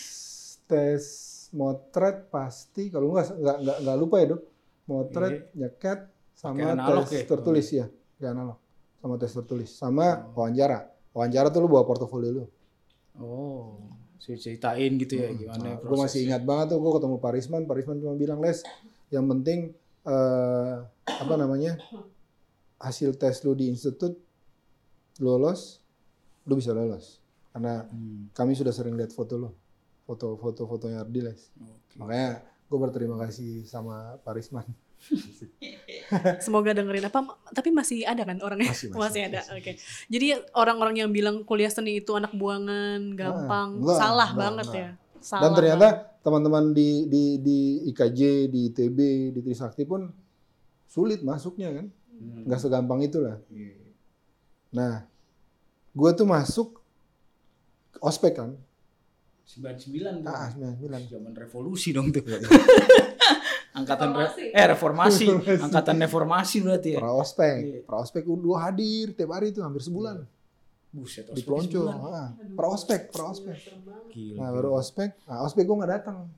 [0.68, 1.02] tes
[1.52, 4.42] motret pasti kalau nggak nggak nggak nggak lupa ya dok.
[4.82, 5.98] Motret nyekat
[6.32, 7.24] sama Pakai analog tes ya?
[7.24, 8.58] tertulis ya pakai analog.
[8.98, 9.70] Sama tes tertulis.
[9.70, 10.42] Sama Oh.
[10.42, 10.78] wawancara.
[11.12, 12.44] Wawancara tuh lu bawa portofolio lu.
[13.14, 13.76] Oh,
[14.16, 17.62] ceritain gitu ya gimana gue Nah, masih ingat banget tuh gue ketemu Pak Risman.
[17.64, 18.64] Pak Risman cuma bilang les
[19.08, 21.76] yang penting eh, apa namanya
[22.78, 24.16] hasil tes lu di institut
[25.18, 25.78] lolos
[26.42, 27.20] lu bisa lolos.
[27.52, 29.50] Karena Hmm, kami sudah sering lihat foto lu
[30.12, 31.96] foto-foto fotonya Ardi les oke.
[31.96, 34.68] makanya gue berterima kasih sama Pak Risman
[36.44, 38.70] Semoga dengerin apa tapi masih ada kan orangnya?
[38.70, 39.42] Masih, masih, ada.
[39.42, 39.72] masih, Oke.
[40.06, 44.82] Jadi orang-orang yang bilang kuliah seni itu anak buangan, gampang, enggak, salah enggak, banget enggak.
[44.82, 44.90] ya.
[45.22, 45.88] Salah Dan ternyata
[46.22, 47.58] teman-teman di di di
[47.90, 48.98] IKJ, di ITB,
[49.34, 50.06] di Trisakti pun
[50.86, 51.86] sulit masuknya kan.
[51.90, 52.46] Hmm.
[52.46, 53.42] Nggak segampang itulah.
[53.50, 53.82] Iya.
[54.72, 55.04] Nah,
[55.92, 56.78] gue tuh masuk
[57.98, 58.54] ospek kan.
[59.54, 60.28] 99 tuh.
[60.28, 61.10] Ah, 99.
[61.10, 62.22] Zaman revolusi dong tuh.
[62.22, 62.38] Iya,
[63.72, 64.44] Angkatan re- Reformasi.
[64.52, 65.24] eh reformasi,
[65.58, 66.98] angkatan reformasi berarti ya.
[67.00, 67.78] Pra ospek, Iya.
[67.82, 70.24] pra ospek dua hadir tiap hari tuh hampir sebulan
[70.88, 71.96] Buset, di sebulan.
[72.04, 73.56] Ah, pra ospek, pra ospek.
[74.12, 74.36] Gila.
[74.36, 76.28] Nah baru ospek, nah ospek gue nggak datang.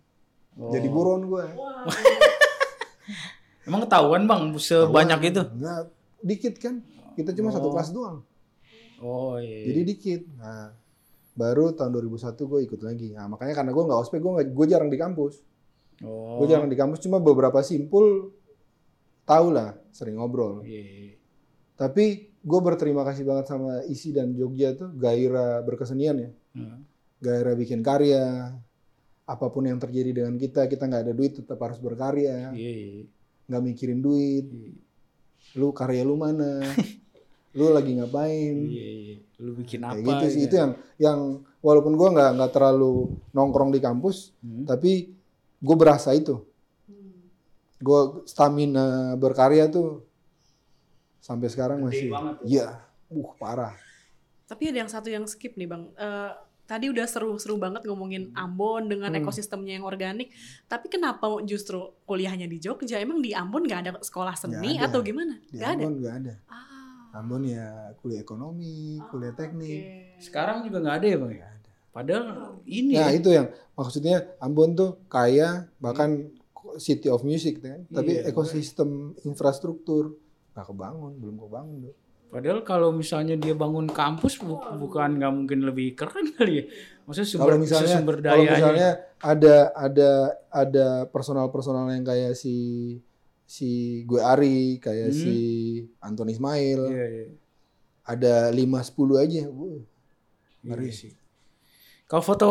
[0.54, 0.70] Oh.
[0.70, 1.42] Jadi buron gue.
[3.66, 5.42] Emang ketahuan bang sebanyak itu?
[5.42, 5.82] Enggak,
[6.20, 6.74] dikit kan.
[7.14, 7.72] Kita cuma satu Oh.
[7.72, 8.16] kelas doang.
[9.00, 9.72] Oh iya.
[9.72, 10.20] Jadi dikit.
[10.36, 10.72] Nah,
[11.34, 13.10] baru tahun 2001 gue ikut lagi.
[13.12, 15.42] Nah, makanya karena gue nggak ospek, gue gue jarang di kampus.
[16.06, 16.38] oh.
[16.40, 18.30] Gue jarang di kampus, cuma beberapa simpul
[19.26, 20.62] tahu lah, sering ngobrol.
[20.62, 21.14] Iya, iya.
[21.74, 26.30] Tapi gue berterima kasih banget sama Isi dan Jogja tuh gairah berkesenian ya.
[26.54, 26.86] Hmm.
[27.18, 28.54] Gairah bikin karya.
[29.24, 32.52] Apa pun yang terjadi dengan kita, kita nggak ada duit tetap harus berkarya.
[32.54, 33.08] Iya.
[33.50, 34.46] Nggak mikirin duit.
[34.46, 34.70] Iya.
[35.58, 36.62] Lu karya lu mana?
[37.58, 38.56] lu lagi ngapain?
[38.70, 39.23] Iya.
[39.38, 39.94] Lu bikin apa?
[39.94, 40.46] Kayak gitu sih ya?
[40.46, 41.18] itu yang yang
[41.58, 42.92] walaupun gua nggak nggak terlalu
[43.30, 44.62] nongkrong di kampus, Hmm.
[44.64, 45.10] tapi
[45.58, 46.44] gue berasa itu.
[47.76, 50.04] Gue stamina berkarya tuh
[51.18, 52.08] sampai sekarang Gede masih.
[52.08, 52.20] ya?
[52.44, 52.68] Iya,
[53.10, 53.72] uh parah.
[54.44, 55.88] Tapi ada yang satu yang skip nih bang.
[55.90, 56.32] Eh,
[56.64, 59.20] tadi udah seru-seru banget ngomongin Ambon dengan Hmm.
[59.20, 60.32] ekosistemnya yang organik.
[60.64, 62.96] Tapi kenapa justru kuliahnya di Jogja?
[62.96, 64.88] Emang di Ambon nggak ada sekolah seni ada.
[64.88, 65.40] atau gimana?
[65.42, 65.80] Di Nggak ada.
[65.80, 66.32] Ambon nggak ada.
[66.46, 66.73] Ah,
[67.14, 69.82] Ambon ya kuliah ekonomi, kuliah teknik.
[70.10, 70.20] oke.
[70.20, 71.32] Sekarang juga nggak ada ya bang?
[71.32, 71.48] ya?
[71.88, 72.26] Padahal
[72.64, 73.14] ini Nah ya.
[73.14, 76.26] itu yang maksudnya Ambon tuh kaya bahkan
[76.76, 78.28] city of music kan, tapi Iya.
[78.28, 78.90] ekosistem
[79.22, 80.18] infrastruktur
[80.52, 81.76] nggak kebangun, belum kebangun.
[81.84, 81.94] Tuh.
[82.26, 86.64] Padahal kalau misalnya dia bangun kampus bu- bukan nggak mungkin lebih keren kali ya.
[87.06, 88.54] Maksudnya sumber, Kalau misalnya, sumber kalau dayanya.
[88.58, 88.88] misalnya
[89.22, 90.10] ada ada
[90.50, 92.54] ada personal-personal yang kayak si
[93.44, 93.70] si
[94.02, 95.16] gue Ari, kayak Hmm.
[95.16, 95.34] si
[95.98, 97.26] Anton Ismail, Iya, iya.
[98.02, 99.46] ada 5 10 aja.
[99.46, 99.84] Wuh,
[100.62, 101.12] ngeri Iya sih.
[102.04, 102.48] Kalau foto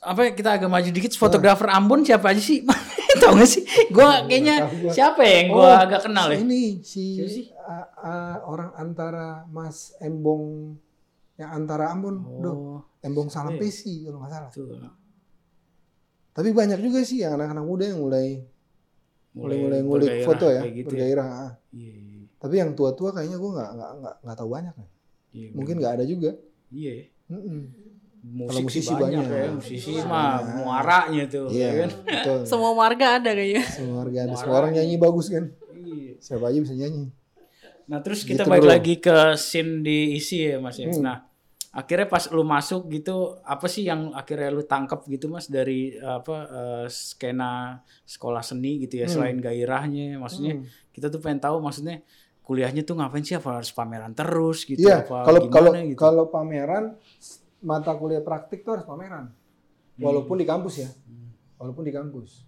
[0.00, 2.64] apa ya, kita agak maju dikit fotografer Ambon siapa aja sih?
[3.20, 3.62] Tahu gak sih?
[3.88, 6.38] Gua kayaknya siapa ya yang gua Oh, agak kenal ya?
[6.38, 7.20] Ini si
[7.54, 10.74] a- a- orang antara Mas Embong
[11.36, 12.16] yang antara Ambon.
[12.20, 13.60] Oh, Embong Salam Iya.
[13.60, 14.50] Pesi kalau nggak salah.
[14.50, 14.66] tuh.
[16.32, 18.42] Tapi banyak juga sih yang anak-anak muda yang mulai
[19.34, 20.90] mulai mulai ngulik bergairah foto ya, kayak gitu ya.
[20.94, 21.28] bergairah.
[21.70, 24.74] Iya, iya, Tapi yang tua-tua kayaknya gue nggak nggak nggak nggak tahu banyak.
[24.74, 24.88] nih.
[25.32, 26.30] iya, Mungkin nggak ada juga.
[26.70, 26.92] Iya.
[27.26, 27.60] Mm-mm.
[28.24, 29.24] Musik Kalau musisi banyak, banyak.
[29.28, 29.46] ya.
[29.52, 30.54] Musisi Musisi mah banyak.
[30.56, 31.46] muaranya tuh.
[31.48, 31.90] Iya, ya kan?
[32.00, 32.38] betul.
[32.50, 33.62] Semua warga ada kayaknya.
[33.66, 34.34] Semua warga ada.
[34.34, 35.44] Semua orang nyanyi bagus kan.
[35.74, 36.12] Iya.
[36.18, 37.04] Siapa aja bisa nyanyi.
[37.84, 40.88] Nah terus kita Gitu, balik lagi ke scene di isi ya mas ya.
[40.88, 41.04] Hmm.
[41.04, 41.16] Nah
[41.74, 46.36] akhirnya pas lu masuk gitu apa sih yang akhirnya lu tangkap gitu mas dari apa
[46.46, 49.14] eh, skena sekolah seni gitu ya Hmm.
[49.18, 50.66] selain gairahnya maksudnya Hmm.
[50.94, 51.98] kita tuh pengen tahu maksudnya
[52.40, 55.98] kuliahnya tuh ngapain sih apa harus pameran terus gitu Iya, apa kalau gimana kalau gitu.
[55.98, 56.84] kalau pameran
[57.60, 59.32] mata kuliah praktik tuh harus pameran.
[59.32, 60.04] Hmm.
[60.04, 60.88] Walaupun di kampus ya.
[61.56, 62.44] Walaupun di kampus.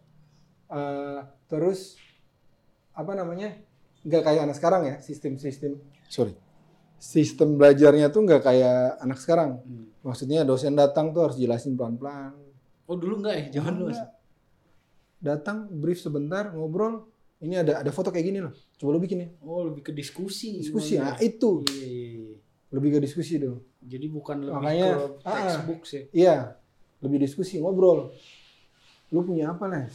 [0.68, 1.96] Eh, terus
[2.92, 3.56] apa namanya?
[4.02, 6.30] nggak kayak anak sekarang ya, sistem-sistem sorry.
[6.96, 9.60] Sistem belajarnya tuh nggak kayak anak sekarang.
[9.60, 9.86] Hmm.
[10.00, 12.32] Maksudnya dosen datang tuh harus jelasin pelan-pelan.
[12.86, 13.98] Oh dulu enggak ya jangan lu mas.
[13.98, 14.10] Enggak.
[15.16, 17.04] Datang brief sebentar ngobrol.
[17.36, 18.54] Ini ada ada foto kayak gini loh.
[18.76, 19.28] Coba lu bikin ya.
[19.44, 20.56] Oh lebih ke diskusi.
[20.56, 20.96] Diskusi.
[20.96, 22.36] Nah, itu Iya, iya, iya.
[22.72, 23.60] lebih ke diskusi dong.
[23.82, 26.02] Jadi bukan lebih Makanya, ke ah, textbook sih.
[26.10, 26.56] Iya,
[26.98, 28.10] lebih diskusi, ngobrol.
[29.12, 29.94] Lu punya apa, Les?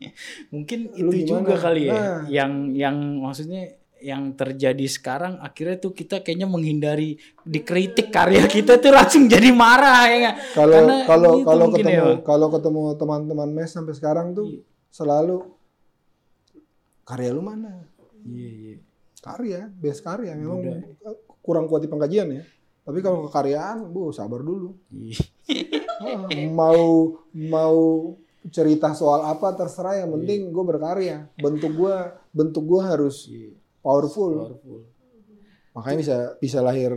[0.52, 1.44] Mungkin Lu itu gimana?
[1.44, 2.20] juga kali ya Nah.
[2.26, 8.90] yang yang maksudnya yang terjadi sekarang akhirnya tuh kita kayaknya menghindari dikritik karya kita tuh
[8.90, 10.30] langsung jadi marah ya?
[10.52, 14.60] Kalau Karena kalau gitu kalau ketemu ya, kalau ketemu teman-teman mes sampai sekarang tuh Iya.
[14.90, 15.36] selalu
[17.04, 17.84] karya lu mana?
[18.22, 18.76] Iya iya.
[19.20, 20.32] Karya, best karya.
[20.32, 20.80] Memang Udah.
[21.40, 22.42] kurang kuat di pengkajian ya.
[22.80, 24.76] Tapi kalau kekaryaan, bu sabar dulu.
[24.88, 25.20] Iya.
[26.00, 26.16] Ah,
[26.48, 27.76] mau mau
[28.48, 31.28] cerita soal apa terserah yang penting gue berkarya.
[31.36, 31.92] Bentuk gue
[32.32, 33.59] bentuk gue harus Iya.
[33.80, 34.30] Powerful.
[34.36, 34.80] Powerful.
[35.70, 36.92] Makanya bisa bisa lahir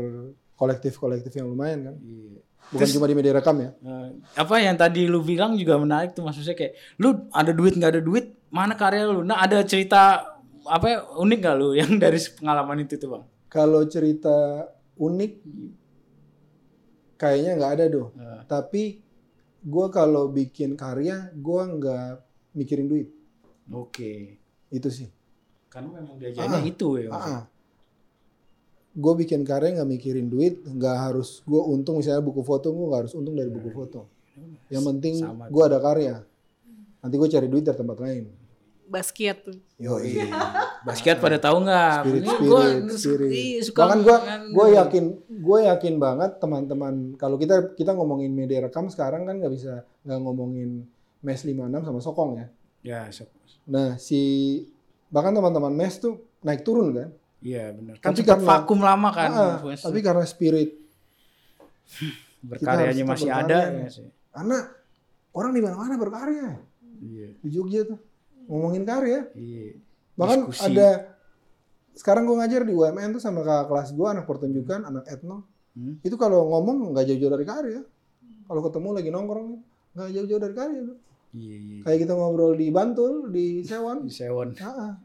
[0.54, 1.96] kolektif-kolektif yang lumayan kan.
[1.98, 2.40] Iya.
[2.64, 3.70] Bukan Terus- cuma di media rekam ya.
[3.76, 7.92] Eh, apa yang tadi lu bilang juga menarik tuh maksudnya kayak lu ada duit nggak
[7.92, 10.24] ada duit mana karya lu nah ada cerita
[10.64, 14.64] apa ya, unik gak lu yang dari pengalaman itu tuh bang Kalau cerita
[14.96, 15.34] unik
[17.16, 18.08] kayaknya nggak ada doh.
[18.16, 18.84] Eh, Tapi
[19.60, 22.08] gue kalau bikin karya gue nggak
[22.54, 23.10] mikirin duit.
[23.68, 24.14] oke
[24.70, 25.08] Itu sih.
[25.74, 27.10] Karena memang diajarnya Ah, itu ya.
[27.10, 27.42] Ah,
[28.94, 33.02] gue bikin karya nggak mikirin duit, nggak harus gue untung misalnya buku foto gue nggak
[33.10, 34.06] harus untung dari buku foto.
[34.70, 35.14] Yang penting
[35.50, 36.22] gue ada karya.
[37.02, 38.24] Nanti gue cari duit dari tempat lain.
[38.86, 39.58] Basket tuh.
[39.82, 40.30] Yo iya.
[40.88, 42.04] Basket pada tahu nggak?
[42.06, 43.32] Spirit, Ini spirit, gua spirit.
[43.32, 45.04] iya, suka Bahkan gue kan, gue yakin
[45.42, 50.20] gue yakin banget teman-teman kalau kita kita ngomongin media rekam sekarang kan nggak bisa nggak
[50.22, 50.86] ngomongin
[51.24, 52.48] mes 56 sama sokong ya.
[52.84, 53.02] Ya,
[53.72, 54.22] Nah si
[55.14, 57.10] bahkan teman-teman mes tuh naik turun kan.
[57.40, 57.96] iya benar.
[57.98, 59.30] Kan Tapi karena- vakum lama kan.
[59.30, 60.74] Ah, tapi karena spirit
[62.44, 63.80] berkaryanya masih tetap ada berkarya.
[63.80, 64.08] ya sih.
[64.30, 64.58] karena
[65.32, 66.50] orang di mana-mana berkarya
[66.98, 67.28] Iya.
[67.38, 68.00] di Jogja tuh
[68.46, 69.28] ngomongin karya.
[69.34, 69.76] Iya.
[70.16, 70.66] Bahkan Diskusi.
[70.72, 70.90] ada
[71.94, 75.98] sekarang gue ngajar di UMN tuh sama kakak kelas gue anak pertunjukan anak etno Hmm.
[76.00, 77.82] itu kalau ngomong nggak jauh-jauh dari karya
[78.46, 79.58] kalau ketemu lagi nongkrong
[79.92, 80.98] nggak jauh-jauh dari karya tuh.
[81.34, 81.78] Iya, iya.
[81.82, 84.54] kayak kita ngobrol di Bantul di Sewon Di Sewon.
[84.60, 84.96] Ah,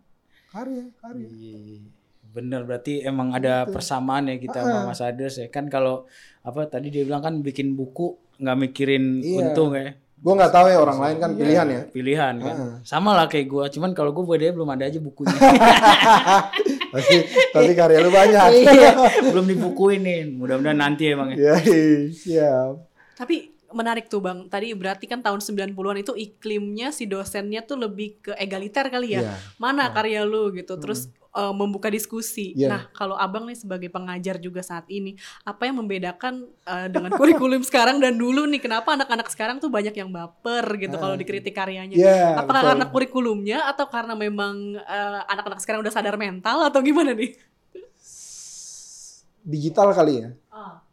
[0.48, 1.88] karya karya Iya.
[2.28, 3.72] Bener berarti emang ada Gitu.
[3.72, 4.64] persamaan ya kita Ah.
[4.66, 5.48] sama Mas Ades ya.
[5.48, 6.04] Kan kalau
[6.40, 9.36] apa tadi dia bilang kan bikin buku nggak mikirin Iya.
[9.50, 9.96] untung ya.
[10.18, 12.56] gue nggak tahu ya orang lain kan pilihan ya Pilihan kan.
[12.58, 12.74] Ah.
[12.82, 15.30] Sama lah kayak gua, cuman kalau gua buat dia belum ada aja bukunya.
[16.88, 17.14] tapi
[17.50, 18.90] tapi karya lu banyak Iya,
[19.24, 20.20] belum dibukuin nih.
[20.32, 21.54] Mudah-mudahan nanti emang ya.
[21.54, 22.74] ya iya, siap
[23.14, 24.48] Tapi menarik tuh Bang.
[24.48, 29.20] Tadi berarti kan tahun 90-an itu iklimnya si dosennya tuh lebih ke egaliter kali ya.
[29.22, 29.35] Iya.
[29.57, 30.76] Mana karya lu gitu.
[30.76, 32.57] Terus eh, membuka diskusi.
[32.57, 32.68] Iya.
[32.72, 37.61] Nah, kalau Abang nih sebagai pengajar juga saat ini, apa yang membedakan eh, dengan kurikulum
[37.68, 41.94] sekarang dan dulu nih kenapa anak-anak sekarang tuh banyak yang baper gitu kalau dikritik karyanya?
[41.94, 42.70] Iya, Apakah betul.
[42.72, 47.37] karena kurikulumnya atau karena memang eh, anak-anak sekarang udah sadar mental atau gimana nih?
[49.48, 50.85] digital kali ya Ah.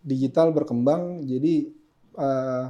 [0.00, 1.68] digital berkembang jadi
[2.14, 2.64] eh,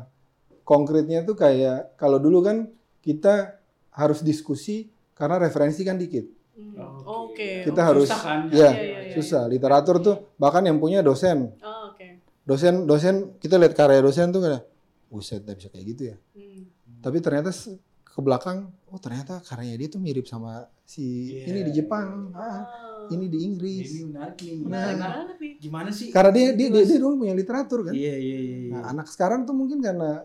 [0.62, 2.70] konkretnya tuh kayak kalau dulu kan
[3.02, 3.58] kita
[3.92, 6.24] harus diskusi karena referensi kan dikit
[7.04, 7.66] Oke.
[7.66, 8.40] kita harus Susah kan?
[8.48, 12.22] ya Iya, iya, iya, susah literatur tuh bahkan yang punya dosen Oh, Oke.
[12.46, 14.62] dosen dosen kita lihat karya dosen tuh kayak
[15.12, 16.64] buset bisa kayak gitu ya Hmm.
[17.04, 17.50] tapi ternyata
[18.12, 21.48] ke belakang oh ternyata karyanya dia tuh mirip sama si Iya.
[21.48, 22.62] ini di Jepang ah,
[23.08, 24.56] ini di Inggris Ini menarik nih.
[24.60, 25.52] Menarik Karena banget nih.
[25.58, 26.08] gimana sih?
[26.10, 28.56] karena dia dia dia, dia dulu punya literatur kan Iya, iya, iya.
[28.60, 28.70] iya.
[28.70, 30.22] Nah, anak sekarang tuh mungkin karena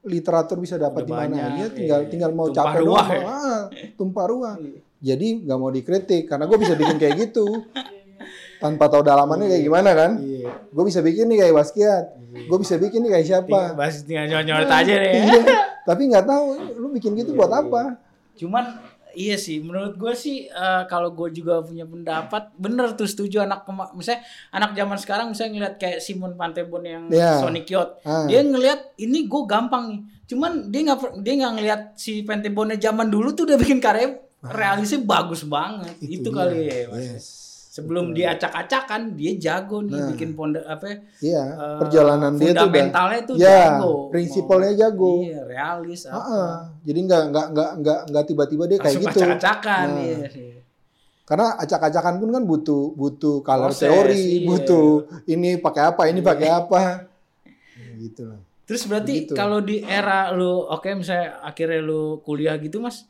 [0.00, 2.08] literatur bisa dapat di mana aja, tinggal iya.
[2.08, 3.26] tinggal mau Tumpah capek ruah doang, ya.
[3.26, 3.62] ah,
[3.96, 4.54] tumpah ruah.
[4.56, 4.78] Iya.
[5.04, 7.44] Jadi nggak mau dikritik karena gue bisa bikin kayak gitu
[8.62, 10.10] tanpa tahu dalamannya kayak gimana kan.
[10.16, 10.50] Iya.
[10.70, 12.04] Gue bisa bikin nih kayak Waskiat,
[12.38, 13.50] gue bisa bikin nih kayak siapa.
[13.50, 15.22] Tinggal, bahas tinggal nyoret aja deh ya.
[15.26, 15.42] Iya,
[15.86, 16.46] tapi nggak tahu
[16.76, 17.96] lu bikin gitu buat apa.
[18.34, 18.76] Cuman
[19.16, 23.64] iya sih menurut gue sih eh, kalau gue juga punya pendapat bener tuh setuju anak
[23.94, 24.20] misalnya
[24.52, 27.40] anak zaman sekarang misalnya ngeliat kayak Simon Pantebon yang Iya.
[27.40, 28.28] Sonic Youth Ah.
[28.28, 33.08] dia ngeliat ini gue gampang nih cuman dia nggak dia nggak ngeliat si Pantebonnya zaman
[33.08, 36.36] dulu tuh udah bikin karya realisnya bagus banget itu, dia.
[36.36, 37.00] kali ya Mas.
[37.00, 37.26] Yes.
[37.76, 40.08] Sebelum dia acak-acakan dia jago nih Nah.
[40.08, 44.72] bikin pondok apa ya, Iya, eh, perjalanan dia tuh udah fundamentalnya tuh ya, jago prinsipalnya
[44.74, 45.12] jago.
[45.20, 46.56] iya realis apa ah.
[46.80, 49.18] Jadi nggak nggak nggak nggak nggak tiba-tiba dia kayak gitu.
[49.20, 50.02] acak-acakan Nah.
[50.02, 50.50] iya sih.
[51.22, 54.46] Karena acak-acakan pun kan butuh butuh color Proses, teori, iya.
[54.46, 54.88] butuh
[55.26, 56.80] ini pakai apa, ini pakai apa.
[57.74, 58.40] Ya, gitu lah.
[58.62, 59.34] Terus berarti Begitu.
[59.34, 63.04] kalau di era lu oke misalnya akhirnya lu kuliah gitu Mas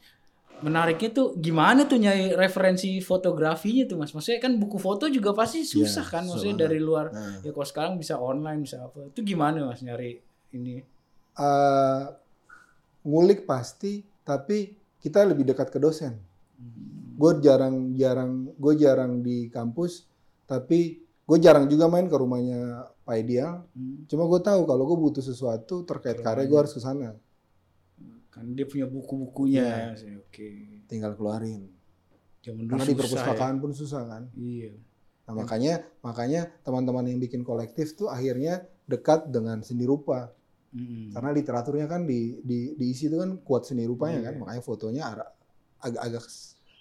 [0.65, 4.13] menariknya tuh gimana tuh nyari referensi fotografinya tuh Mas?
[4.17, 7.13] Maksudnya kan buku foto juga pasti susah Iya, kan maksudnya dari luar.
[7.13, 7.45] Nah.
[7.45, 9.13] Ya kalau sekarang bisa online bisa apa.
[9.13, 10.17] Itu gimana Mas nyari
[10.57, 10.81] ini?
[11.37, 12.03] Eh,
[13.05, 16.17] ngulik pasti, tapi kita lebih dekat ke dosen.
[17.17, 20.09] Gue jarang jarang gue jarang di kampus,
[20.49, 23.61] tapi gue jarang juga main ke rumahnya Pak Ideal.
[23.77, 27.13] Hmm, Cuma gue tahu kalau gue butuh sesuatu terkait karya gue harus ke sana,
[28.37, 29.97] Kan dia punya buku-bukunya ya.
[29.97, 30.13] sih.
[30.13, 30.49] Oke.
[30.87, 31.73] tinggal keluarin.
[32.45, 34.23] Zaman dulu Karena di susah perpustakaan pun susah kan.
[34.31, 34.39] ya.
[34.39, 34.73] Iya.
[35.27, 40.31] Nah, makanya makanya teman-teman yang bikin kolektif tuh akhirnya dekat dengan seni rupa.
[40.71, 41.11] Mm.
[41.11, 44.27] Karena literaturnya kan di di diisi itu kan kuat seni rupanya Iya.
[44.31, 45.03] kan, makanya fotonya
[45.81, 46.23] agak-agak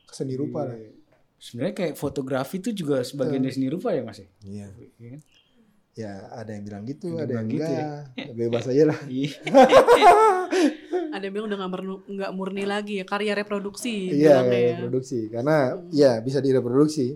[0.06, 0.78] ke seni rupa lah.
[0.78, 0.92] Iya.
[1.36, 4.28] Sebenarnya kayak fotografi itu juga sebagian dari seni rupa ya Mas ya?
[4.46, 4.68] Iya.
[5.02, 5.22] Iya kan?
[5.96, 8.36] Ya, ada yang bilang gitu, Ada ada yang gitu enggak.
[8.36, 9.00] Bebas aja lah.
[11.16, 11.60] Ada yang bilang udah
[12.04, 14.12] nggak murni lagi ya karya reproduksi.
[14.12, 14.72] Iya, kayak ya.
[14.76, 15.32] reproduksi.
[15.32, 17.16] Karena ya bisa direproduksi.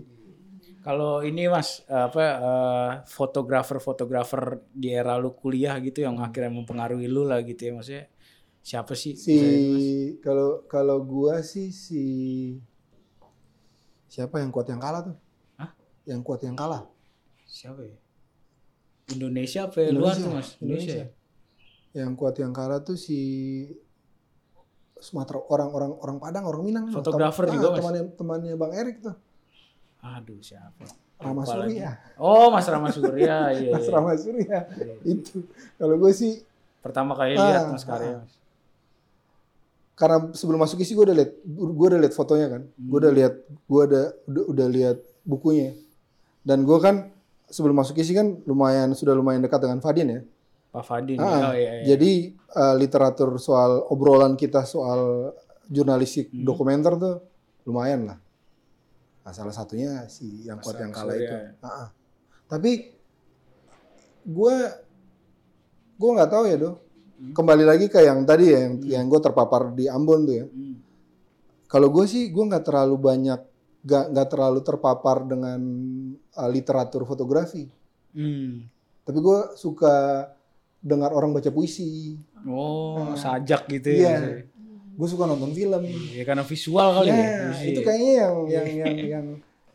[0.80, 7.28] Kalau ini mas apa eh, fotografer-fotografer di era lu kuliah gitu yang akhirnya mempengaruhi lu
[7.28, 8.08] lah gitu ya maksudnya
[8.64, 9.12] siapa sih?
[9.12, 9.36] Si
[10.24, 12.04] kalau kalau gua sih si
[14.08, 15.16] siapa yang kuat yang kalah tuh?
[15.60, 15.76] Hah?
[16.08, 16.88] Yang kuat yang kalah.
[17.44, 17.99] siapa ya?
[19.10, 19.88] Indonesia apa ya?
[19.90, 20.20] luar Indonesia.
[20.20, 20.48] tuh mas?
[20.56, 20.94] Indonesia.
[20.94, 21.06] Indonesia.
[21.90, 23.18] Yang kuat yang kalah tuh si
[24.96, 26.84] Sumatera orang-orang orang Padang, orang Minang.
[26.92, 27.80] Fotografer Tem- juga, ah, Mas?
[27.80, 29.16] Temannya temannya Bang Erik tuh.
[30.00, 30.84] Aduh siapa?
[31.16, 31.76] Rama Lupa lagi.
[31.76, 31.90] Surya.
[32.16, 33.70] Oh Mas Rama Surya iya.
[33.72, 33.92] Mas iya.
[33.92, 34.58] Rama Surya.
[34.68, 34.94] Iya.
[35.02, 35.44] Itu.
[35.76, 36.44] Kalau gue sih
[36.80, 38.20] pertama kali Ah, lihat Mas karya.
[38.20, 38.32] Mas?
[39.92, 43.34] karena sebelum masuk isi gue udah lihat gue udah lihat fotonya kan gue udah lihat
[43.44, 44.96] gue ada udah, udah lihat
[45.28, 45.76] bukunya
[46.40, 47.12] dan gue kan
[47.50, 50.20] sebelum masuk isi kan lumayan sudah lumayan dekat dengan Fadin ya
[50.70, 51.18] Pak Fadin.
[51.18, 51.94] Ah, oh iya, iya.
[51.94, 55.34] jadi eh, literatur soal obrolan kita soal
[55.66, 56.46] jurnalistik Hmm.
[56.46, 57.16] dokumenter tuh
[57.66, 58.18] lumayan lah
[59.20, 61.52] nah salah satunya si yang kuat yang kalah itu ya.
[61.60, 61.88] Ah, ah.
[62.46, 62.94] tapi
[64.22, 64.56] gue
[65.96, 66.72] gue nggak tahu ya do
[67.20, 67.36] Hmm.
[67.36, 70.80] kembali lagi ke yang tadi ya yang, yang gue terpapar di Ambon tuh ya Hmm.
[71.66, 73.40] kalau gue sih gue nggak terlalu banyak
[73.80, 75.60] nggak nggak terlalu terpapar dengan
[76.30, 77.64] uh, literatur fotografi
[78.10, 78.66] Hmm.
[79.00, 80.26] tapi gue suka
[80.78, 84.10] dengar orang baca puisi Oh, sajak gitu Iya.
[84.10, 84.18] ya.
[84.18, 84.50] Mas.
[84.92, 87.14] gue suka nonton film Ya karena visual kali ya.
[87.14, 87.66] Nah, puisi.
[87.68, 89.26] itu kayaknya yang yang yang yang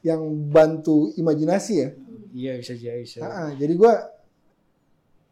[0.03, 1.89] yang bantu imajinasi ya
[2.29, 3.19] Iya bisa jadi bisa.
[3.19, 3.93] Ah, ah, jadi gue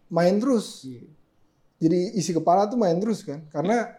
[0.09, 1.03] main terus Iya.
[1.79, 3.91] jadi isi kepala tuh main terus kan karena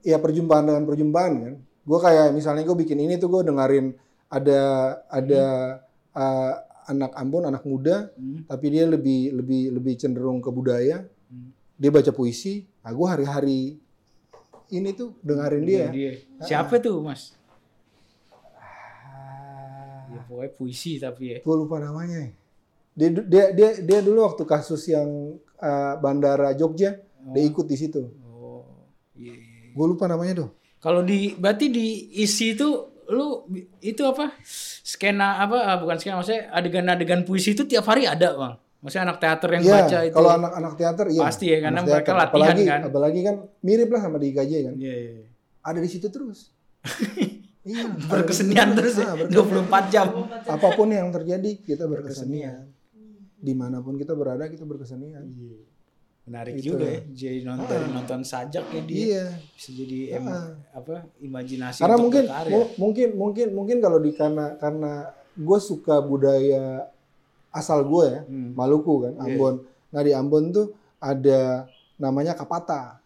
[0.00, 1.54] ya perjumpaan dengan perjumpaan kan
[1.84, 3.92] gue kayak misalnya gue bikin ini tuh gue dengerin
[4.26, 4.60] ada
[5.06, 5.44] ada
[6.10, 6.52] uh,
[6.86, 8.44] anak Ambon anak muda Hmm.
[8.44, 11.52] tapi dia lebih lebih lebih cenderung ke budaya Hmm.
[11.74, 13.60] dia baca puisi nah gue hari-hari
[14.70, 15.86] ini tuh dengerin dia
[16.40, 17.36] Siapa tuh Mas?
[19.04, 21.38] Ah, Ya pokoknya puisi tapi ya.
[21.40, 22.30] gue lupa namanya
[22.92, 25.08] dia dia dia dia dulu waktu kasus yang
[25.58, 28.62] uh, bandara Jogja dia ikut di situ Oh.
[29.14, 29.32] Iya.
[29.32, 29.70] iya.
[29.70, 30.50] gue lupa namanya tuh
[30.84, 31.86] Kalau di berarti di
[32.20, 32.68] isi itu
[33.08, 33.48] lu
[33.80, 34.36] itu apa?
[34.84, 35.56] Skena apa?
[35.64, 38.54] ah, bukan skena maksudnya adegan-adegan puisi itu tiap hari ada, Bang.
[38.84, 40.12] Maksudnya anak teater yang Iya, baca itu.
[40.12, 41.20] kalau anak-anak teater iya.
[41.24, 42.20] Pasti ya, karena mereka teater.
[42.20, 42.80] latihan apalagi, kan.
[42.84, 44.74] Apalagi kan mirip lah sama di IKJ kan.
[44.76, 45.24] Iya, iya.
[45.64, 46.52] Ada di situ terus.
[47.64, 47.88] iya.
[48.04, 49.64] Berkesenian terus ya, Ah, berkesenian.
[49.72, 50.06] 24 jam.
[50.44, 52.68] Apa pun yang terjadi kita berkesenian.
[53.40, 55.32] Di mana pun kita berada kita berkesenian.
[56.24, 56.72] Menarik Itu.
[56.72, 57.00] juga ya.
[57.06, 58.96] Jadi nonton dari nonton sajak ya dia.
[58.98, 59.24] Iya.
[59.50, 60.24] Bisa jadi em,
[60.72, 61.04] apa?
[61.18, 62.50] Imajinasi Karena untuk mungkin berkarya.
[62.50, 64.92] mu- mungkin mungkin mungkin kalau di karena karena
[65.30, 66.88] gue suka budaya
[67.50, 68.50] asal gue ya Hmm.
[68.52, 69.22] Maluku kan Iya.
[69.28, 69.54] Ambon.
[69.90, 70.66] Nah di Ambon tuh
[70.98, 72.98] ada namanya kapata.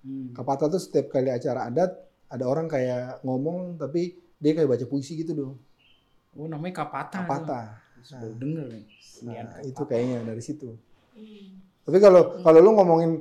[0.00, 0.30] Hmm.
[0.30, 1.90] Kapata tuh setiap kali acara adat
[2.26, 5.54] ada orang kayak ngomong tapi dia kayak baca puisi gitu dong.
[6.32, 7.20] Oh, namanya kapata.
[7.20, 7.60] Kapata.
[8.14, 8.84] Baru denger nih.
[9.20, 9.56] Nah, kapata.
[9.66, 10.70] itu kayaknya dari situ.
[11.90, 13.18] Tapi kalau kalau lu ngomongin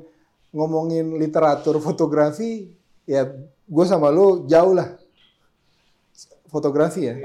[0.53, 2.69] ngomongin literatur fotografi
[3.10, 3.25] ya
[3.65, 4.93] gue sama lu jauh lah
[6.53, 7.17] fotografi ya.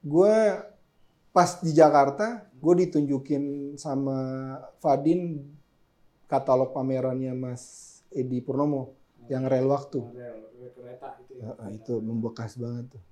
[0.00, 0.34] Gue
[1.36, 4.16] pas di Jakarta gue ditunjukin sama
[4.80, 5.44] Fadin
[6.24, 8.96] katalog pamerannya Mas Edi Purnomo
[9.28, 10.00] yang rel waktu.
[10.00, 11.44] Kereta itu
[11.76, 13.04] itu membekas banget tuh.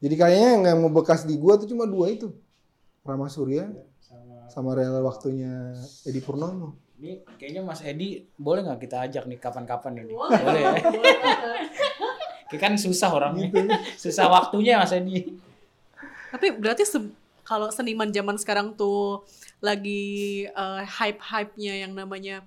[0.00, 2.32] Jadi kayaknya yang, yang membekas di gua tuh cuma dua itu.
[3.04, 3.68] Rama Surya
[4.46, 6.74] Sama rel waktunya Edi Purnomo.
[6.96, 10.12] Ini kayaknya Mas Edi boleh nggak kita ajak nih kapan-kapan ini?
[10.12, 10.72] Boleh ya.
[12.46, 13.48] Kayak kan susah orangnya.
[14.02, 15.34] Susah waktunya Mas Edi.
[16.30, 19.24] Tapi berarti se- kalau seniman zaman sekarang tuh
[19.58, 20.02] lagi
[20.46, 22.44] eh, hype-hype-nya yang namanya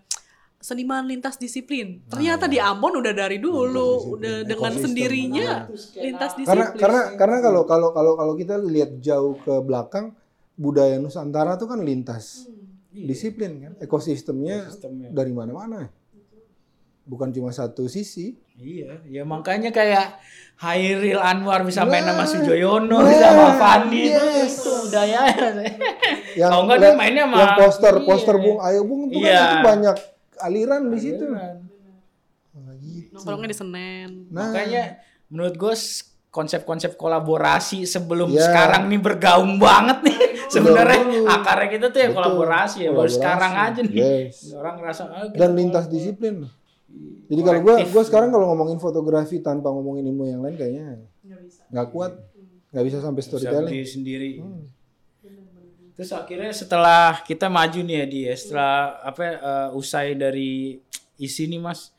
[0.56, 2.02] seniman lintas disiplin.
[2.06, 4.86] Ternyata di Ambon udah dari dulu, udah dengan ekosistem.
[4.90, 5.62] sendirinya Nah.
[5.96, 6.48] lintas disiplin.
[6.48, 10.14] Karena karena karena kalau kalau kalau kalau kita lihat jauh ke belakang
[10.56, 12.48] budaya Nusantara tuh kan lintas
[12.90, 15.12] disiplin kan ekosistemnya Sistemnya.
[15.12, 15.92] dari mana-mana.
[17.04, 18.34] Bukan cuma satu sisi.
[18.56, 20.16] Iya, ya makanya kayak
[20.58, 24.58] Hairil Anwar bisa main sama Nah, Sujoyono nah, sama Fani yes.
[24.58, 25.22] itu budaya.
[26.34, 28.06] Yang Kalau enggak dia mainnya sama- yang poster Iya.
[28.06, 29.36] poster Bung Ayo Bung itu Iya.
[29.36, 29.96] kan itu banyak
[30.40, 31.24] aliran di situ.
[31.28, 31.60] Nah,
[32.80, 33.12] gitu.
[33.14, 34.10] Nongkrongnya di Senen.
[34.32, 34.84] Nah, Makanya
[35.28, 35.74] menurut gue
[36.32, 38.44] konsep-konsep kolaborasi sebelum Ya.
[38.44, 40.18] sekarang nih bergaung banget nih.
[40.54, 42.18] Sebenarnya akarnya kita tuh ya Betul.
[42.22, 42.92] kolaborasi ya.
[42.94, 43.96] Baru sekarang aja nih.
[43.96, 44.54] Yes.
[44.54, 46.46] Orang ngerasa kita dan lintas disiplin.
[47.26, 50.88] Jadi kalau gue gue sekarang kalau ngomongin fotografi tanpa ngomongin ilmu yang lain kayaknya
[51.74, 52.14] nggak kuat,
[52.72, 53.68] nggak bisa sampai bisa storytelling.
[53.68, 54.32] berdiri sendiri.
[54.40, 54.64] Hmm.
[55.96, 60.78] Terus akhirnya setelah kita maju nih ya dia setelah apa eh, usai dari
[61.18, 61.96] isi nih Mas.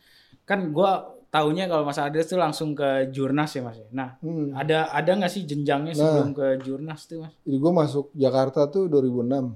[0.47, 3.77] Kan gua taunya kalau Mas Adres tuh langsung ke Jurnas ya Mas.
[3.77, 3.87] ya.
[3.91, 4.51] Nah, Hmm.
[4.53, 7.37] ada ada nggak sih jenjangnya sebelum ke Jurnas tuh Mas?
[7.39, 9.53] Jadi gue masuk Jakarta tuh 2006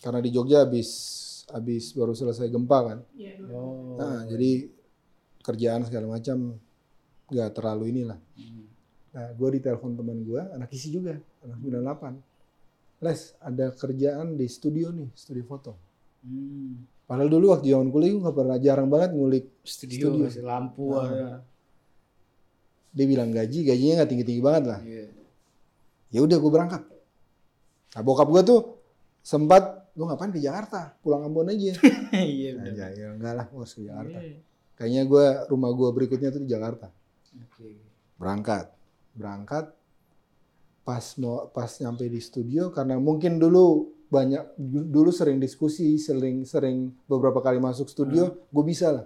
[0.00, 0.90] karena di Jogja habis
[1.46, 2.98] habis baru selesai gempa kan.
[3.48, 3.94] Oh.
[3.94, 4.66] Nah jadi
[5.40, 6.58] kerjaan segala macam
[7.26, 8.18] nggak terlalu inilah.
[9.12, 12.18] Nah gue ditelepon teman gue anak isi juga anak 98.
[13.00, 15.72] Les ada kerjaan di studio nih studio foto.
[16.20, 16.93] Hmm.
[17.04, 20.24] Padahal dulu waktu zaman kuliah gue nggak pernah jarang banget ngulik Studio, Studio.
[20.24, 21.04] masih lampu Nah.
[21.04, 21.28] ada.
[22.90, 25.06] dia bilang gaji gajinya nggak tinggi tinggi banget lah Iya.
[26.08, 26.82] ya udah gue berangkat
[27.90, 28.60] nah bokap gue tuh
[29.18, 29.62] sempat
[29.94, 31.74] lu ngapain ke Jakarta pulang Ambon aja
[32.14, 34.38] Iya nah, ya, ya enggak lah gue ke Jakarta Iya.
[34.74, 36.86] kayaknya gue rumah gue berikutnya tuh di Jakarta
[37.34, 37.82] Oke.
[38.14, 38.70] berangkat
[39.12, 39.74] berangkat
[40.80, 46.92] pas mau pas nyampe di studio karena mungkin dulu banyak dulu sering diskusi sering sering
[47.04, 49.04] beberapa kali masuk studio gue bisa lah.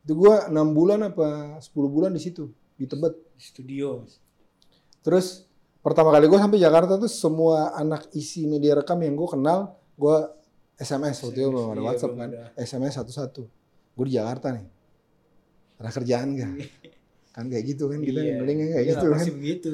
[0.00, 3.14] Itu gue enam bulan apa 10 bulan di situ di Tebet.
[3.34, 4.04] Di studio.
[5.00, 5.48] terus
[5.80, 9.58] pertama kali gue sampai Jakarta tuh semua anak isi media rekam yang gue kenal
[9.94, 10.16] gue
[10.76, 12.28] SMS waktu itu belum ada Iya, WhatsApp kan.
[12.54, 13.42] SMS satu-satu.
[13.90, 14.64] Gue di Jakarta nih.
[15.76, 16.52] Ada kerjaan gak
[17.30, 18.36] kan kayak gitu kan kita Iya.
[18.40, 19.24] kayak Iya, gitu kan.
[19.30, 19.68] begitu.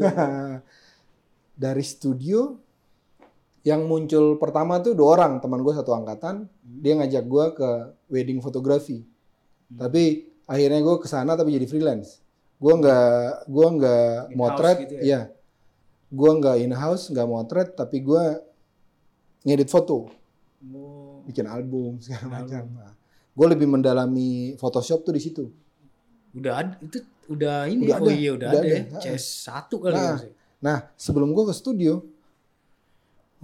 [1.57, 2.39] dari studio
[3.67, 7.71] yang muncul pertama tuh dua orang teman gue satu angkatan dia ngajak gue ke
[8.09, 9.03] wedding fotografi
[9.67, 9.83] Hmm.
[9.83, 10.03] tapi
[10.47, 12.23] akhirnya gue ke sana tapi jadi freelance
[12.57, 15.03] gue nggak gue nggak motret gitu ya?
[15.03, 15.21] iya
[16.09, 18.25] gue nggak in house nggak motret tapi gue
[19.43, 20.07] ngedit foto
[20.67, 22.95] Oh, bikin album segala macam nah,
[23.33, 25.45] gue lebih mendalami Photoshop tuh di situ
[26.33, 27.99] udah ada itu udah ini Udah ya?
[27.99, 28.81] oh ada, iya udah, udah ada, ya.
[28.87, 28.99] ada.
[29.03, 30.03] CS 1 kali Nah.
[30.07, 30.31] ya ya?
[30.57, 32.01] Nah, sebelum gue ke studio,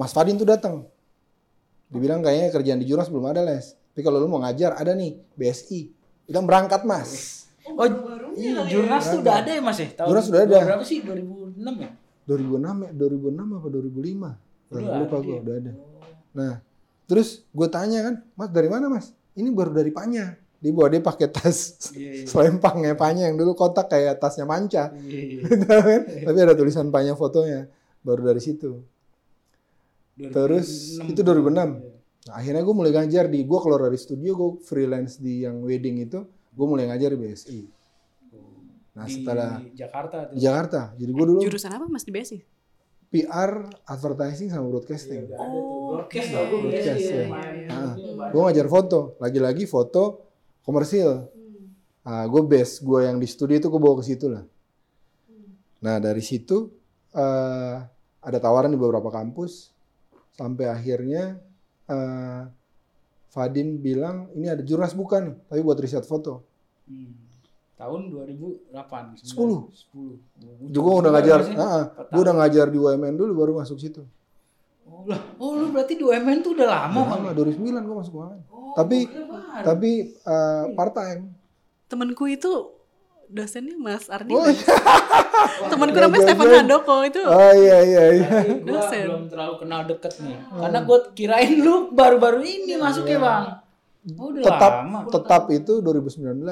[0.02, 0.82] Mas Fadin tuh datang.
[1.86, 3.78] Dibilang kayaknya kerjaan di Jurnas belum ada les.
[3.94, 5.94] Tapi kalau lu mau ngajar, ada nih BSI.
[6.26, 7.44] Bilang berangkat mas.
[7.70, 7.86] Oh,
[8.34, 9.94] iya, Jurnas tuh udah ada ya Mas ya?
[9.94, 10.58] Tahun Jurnas udah ada.
[10.66, 10.98] Berapa sih?
[11.06, 11.90] 2006 ya?
[12.26, 14.74] 2006 ya, 2006 apa 2005?
[14.74, 15.40] Udah lupa gue, ya?
[15.46, 15.72] udah ada.
[16.34, 16.52] Nah,
[17.06, 19.14] terus gue tanya kan, mas dari mana mas?
[19.38, 20.34] Ini baru dari Panya.
[20.62, 22.26] Dia bawa dia pakai tas Iya, iya.
[22.26, 24.90] selempang ya Panya yang dulu kotak kayak tasnya manca.
[24.98, 25.40] Iya, iya.
[25.46, 26.00] Gitu kan?
[26.26, 27.70] Tapi ada tulisan Panya fotonya.
[28.02, 28.82] Baru dari situ.
[30.14, 31.10] Terus, 2006.
[31.10, 31.56] itu 2006.
[32.22, 35.98] Nah, akhirnya gue mulai ngajar di gue keluar dari studio gue freelance di yang wedding
[36.00, 37.60] itu gue mulai ngajar di BSI.
[38.92, 40.36] Nah di setelah Jakarta tuh.
[40.36, 42.38] Jakarta, jadi gue dulu Jurusan apa Mas di BSI?
[43.08, 43.52] PR,
[43.84, 45.20] advertising sama Iya, broadcasting.
[45.26, 45.36] tuh.
[45.36, 47.24] Oh, Broadcast tau gue Broadcast, ya.
[47.68, 50.02] Ah, Iya, gue ngajar foto, lagi-lagi foto
[50.62, 51.28] komersil.
[52.02, 54.44] Nah, gue base gue yang di studio itu gue bawa ke situ lah.
[55.80, 56.70] Nah dari situ
[57.10, 57.74] eh,
[58.22, 59.71] ada tawaran di beberapa kampus
[60.36, 61.38] sampai akhirnya
[61.88, 62.42] eh,
[63.32, 66.44] Fadin bilang ini ada jurnas buka nih, tapi buat riset foto.
[66.84, 67.16] Hmm.
[67.80, 69.24] Tahun 2008.
[69.24, 70.68] 10.
[70.68, 70.68] 10.
[70.68, 71.40] Juga udah ngajar,
[72.12, 74.04] gue udah ngajar di UMN dulu baru masuk situ.
[74.84, 75.16] Oh, lah.
[75.40, 78.40] oh lu berarti di UMN tuh udah lama Udah lama, 2009 gue masuk UMN.
[78.52, 79.08] Oh, Tapi-.
[79.64, 81.32] Tapi eh, part time.
[81.88, 82.52] Temenku itu
[83.32, 84.30] dosennya Mas Ardi.
[84.36, 84.76] Oh, iya,
[85.72, 86.56] namanya iya, Stefan iya.
[86.60, 87.22] Handoko itu.
[87.24, 88.28] Oh iya iya iya.
[88.68, 89.04] Dosen.
[89.08, 90.36] belum terlalu kenal deket nih.
[90.52, 93.44] Karena gue kirain lu baru-baru ini masuknya bang.
[94.18, 94.98] Oh, udah tetap lama.
[95.08, 96.42] tetap itu 2019.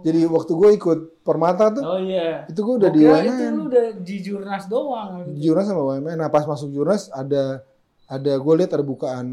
[0.00, 2.48] Jadi waktu gue ikut Permata tuh, Oh iya.
[2.48, 3.52] itu gue udah Gua di kira itu UMN.
[3.54, 5.10] lu udah di Jurnas doang.
[5.36, 6.16] Jurnas sama UMN.
[6.16, 7.62] Nah pas masuk Jurnas ada
[8.08, 9.28] ada gue lihat ada bukaan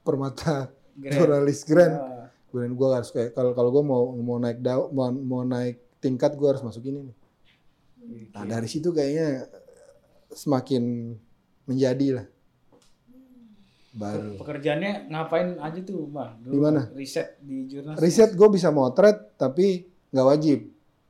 [0.00, 1.14] Permata Grand.
[1.14, 1.94] jurnalis grand.
[1.94, 2.17] Ah.
[2.48, 6.32] Kemudian gue harus kayak kalau kalau gue mau mau naik dau, mau, mau naik tingkat
[6.34, 7.16] gue harus masuk ini nih.
[8.32, 9.52] Nah dari situ kayaknya
[10.32, 11.12] semakin
[11.68, 12.26] menjadi lah.
[13.98, 14.38] Baru.
[14.40, 16.32] Pekerjaannya ngapain aja tuh bang?
[16.40, 16.82] Di mana?
[16.94, 17.98] Riset di Jurnas.
[17.98, 19.84] Riset gue bisa motret tapi
[20.14, 20.58] nggak wajib.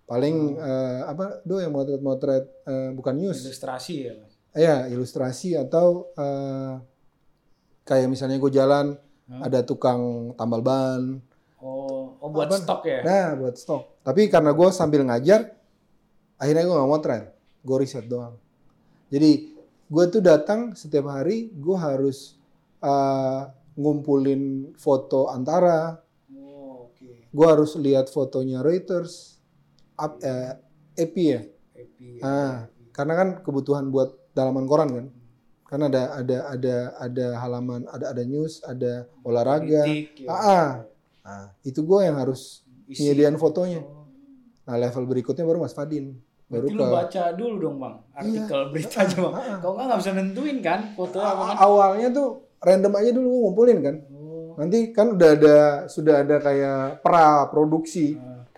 [0.08, 3.44] Paling eh, apa do yang motret-motret eh, bukan news.
[3.44, 4.12] Ilustrasi ya.
[4.16, 4.32] Mas?
[4.56, 6.80] Ya ilustrasi atau eh,
[7.84, 8.96] kayak misalnya gue jalan
[9.28, 9.46] Hah?
[9.46, 11.20] ada tukang tambal ban.
[11.58, 12.58] Oh, oh buat Apa?
[12.62, 13.00] stok ya?
[13.02, 14.02] Nah buat stok.
[14.06, 15.52] Tapi karena gue sambil ngajar,
[16.38, 17.24] akhirnya gue nggak motret.
[17.66, 18.38] Gue riset doang.
[19.10, 22.38] Jadi gue tuh datang setiap hari gue harus
[22.78, 23.40] eh,
[23.74, 25.98] ngumpulin foto antara,
[26.34, 27.30] Oh, oke.
[27.30, 29.38] gue harus lihat fotonya Reuters,
[29.94, 30.54] up, eh,
[30.94, 31.42] EP ya.
[31.74, 32.18] Happy.
[32.22, 35.06] Ah, karena kan kebutuhan buat dalaman koran kan.
[35.68, 39.86] Kan ada ada ada ada halaman, ada ada news, ada olahraga.
[39.86, 40.28] Politik, ya.
[40.30, 40.68] Ah, ah.
[41.28, 43.04] Nah, itu gue yang harus Isi.
[43.04, 43.80] nyediain fotonya.
[43.80, 44.08] Oh.
[44.64, 46.16] Nah, level berikutnya baru Mas Fadin.
[46.46, 49.34] Baru Berarti ke lu baca dulu dong bang artikel beritanya bang.
[49.34, 49.58] ah, ah.
[49.60, 51.54] Kau nggak nggak bisa nentuin kan foto apa kan?
[51.60, 53.96] Awalnya tuh random aja dulu gue ngumpulin kan.
[54.08, 54.56] Oh.
[54.56, 55.56] Nanti kan udah ada
[55.86, 58.48] sudah ada kayak pra produksi, Ah.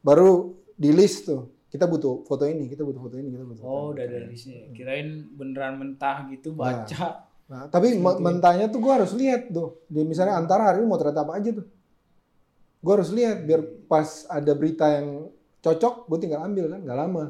[0.00, 1.50] baru di list tuh.
[1.66, 3.58] Kita butuh foto ini, kita butuh foto ini, kita butuh.
[3.58, 3.92] foto Oh, ini.
[3.96, 4.70] udah dari sini.
[4.70, 7.26] Kirain beneran mentah gitu baca.
[7.48, 9.82] Nah, tapi me- mentahnya tuh gue harus lihat tuh.
[9.86, 11.66] Dia misalnya antara hari ini mau ternyata apa aja tuh.
[12.82, 17.24] Gue harus lihat biar pas ada berita yang cocok, gue tinggal ambil kan, nggak lama.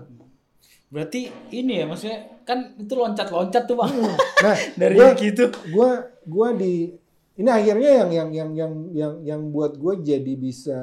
[0.88, 3.92] Berarti ini ya maksudnya kan itu loncat-loncat tuh bang.
[4.44, 5.44] Nah, dari gua- gitu.
[5.55, 5.90] gue
[6.26, 6.90] gua di
[7.32, 10.76] ini akhirnya yang yang yang yang yang yang buat gue jadi bisa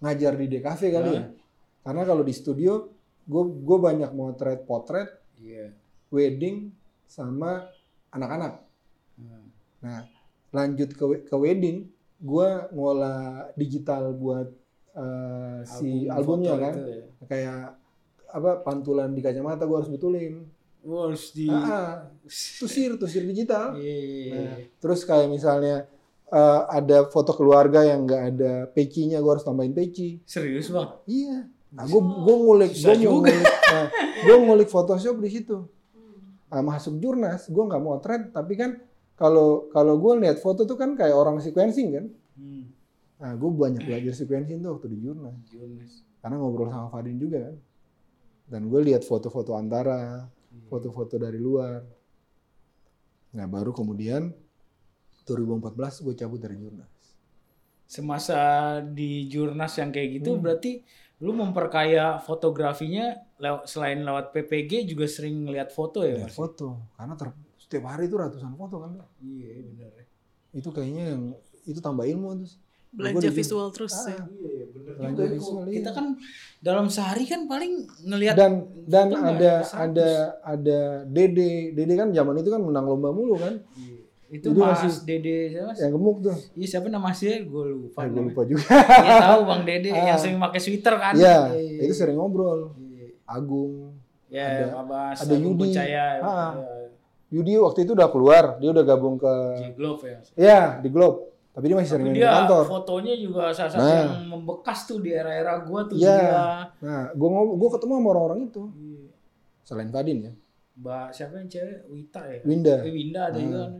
[0.00, 1.24] ngajar di DKV kali ya.
[1.80, 2.84] Karena kalau di studio
[3.24, 5.08] gue gue banyak motret potret,
[5.38, 5.72] Iya.
[6.10, 6.68] wedding
[7.06, 7.64] sama
[8.10, 8.60] anak-anak.
[9.16, 9.48] Hmm.
[9.80, 10.04] Nah,
[10.50, 11.88] lanjut ke ke wedding,
[12.24, 14.48] gua ngolah digital buat
[14.96, 16.74] eh, si Album albumnya foto kan.
[16.74, 17.04] itu ya.
[17.28, 17.60] Kayak
[18.32, 20.48] apa pantulan di kacamata gua harus betulin.
[20.84, 21.90] Wah, harus di Ah, ah.
[22.60, 23.76] tusir, tusir digital.
[23.76, 24.32] Iya, iya, iya.
[24.36, 25.84] Nah, terus kayak misalnya
[26.26, 30.20] eh, ada foto keluarga yang nggak ada pecinya, gua harus tambahin peci.
[30.24, 31.04] Serius, Bang?
[31.04, 31.48] Iya.
[31.74, 33.90] Nah, gue gue ngulik, gue ngulik, nah,
[34.22, 35.66] gue ngulik Photoshop di situ.
[36.46, 38.78] Nah, masuk jurnas, gue nggak mau thread, tapi kan
[39.14, 42.06] kalau kalau gue lihat foto tuh kan kayak orang sequencing kan.
[42.34, 42.64] Hmm.
[43.14, 45.32] Nah, gue banyak belajar sequencing tuh waktu di jurnas,
[46.18, 47.56] karena ngobrol sama Fadin juga kan.
[48.44, 50.28] Dan gue lihat foto-foto antara,
[50.68, 51.80] foto-foto dari luar.
[53.32, 54.28] Nah, baru kemudian
[55.24, 56.90] 2014 gue cabut dari jurnas.
[57.86, 58.40] Semasa
[58.82, 60.42] di jurnas yang kayak gitu Hmm.
[60.42, 60.82] berarti
[61.22, 67.14] lu memperkaya fotografinya lew- selain lewat PPG juga sering ngeliat foto ya, Lihat foto, karena
[67.14, 69.00] ter- setiap hari itu ratusan foto kan.
[69.18, 69.90] Iya, benar.
[69.90, 70.04] ya.
[70.52, 71.22] Itu kayaknya yang
[71.64, 72.52] itu tambah ilmu tuh.
[72.90, 74.22] Belanja visual terus Ah, ya.
[74.30, 75.74] Iya, benar Belanja visual, iya.
[75.76, 76.06] Kita kan
[76.60, 78.52] dalam sehari kan paling ngelihat dan
[78.86, 80.08] dan ada ada
[80.38, 83.98] ada Dede Dede kan zaman itu kan menang lomba mulu kan Iya.
[84.30, 85.78] Itu Itu Mas masih- Dede siapa Mas?
[85.80, 87.42] yang gemuk tuh Iya siapa nama sih?
[87.44, 87.98] Gue lupa.
[88.00, 88.22] gue namanya.
[88.24, 90.04] lupa juga Iya tahu Bang Dede Ah.
[90.06, 91.14] yang sering pakai sweater kan?
[91.16, 91.80] ya Iya.
[91.82, 93.06] itu sering ngobrol Iya.
[93.26, 93.90] Agung
[94.26, 95.62] Ya, Ada- Mas ada Agung Yudi.
[95.68, 96.06] Percaya.
[96.20, 96.52] Ah.
[97.28, 99.32] Yudi waktu itu udah keluar dia udah gabung ke
[99.74, 100.16] Globe ya.
[100.16, 100.28] Mas.
[100.34, 101.18] ya di Globe
[101.50, 103.94] tapi dia masih sering di dia kantor fotonya juga salah satu Nah.
[104.10, 106.14] yang membekas tuh di era-era gua tuh Iya.
[106.14, 106.42] dia.
[106.80, 109.06] nah gue gue ketemu sama orang-orang itu Iya.
[109.62, 110.32] selain Fadin ya
[110.74, 111.78] Mbak siapa yang cewek?
[111.86, 112.38] Wita ya?
[112.42, 113.40] Winda Eh, Winda ada Ah.
[113.40, 113.58] juga.
[113.60, 113.72] kan.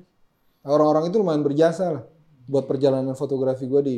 [0.65, 2.05] orang-orang itu lumayan berjasa lah
[2.45, 3.97] buat perjalanan fotografi gue di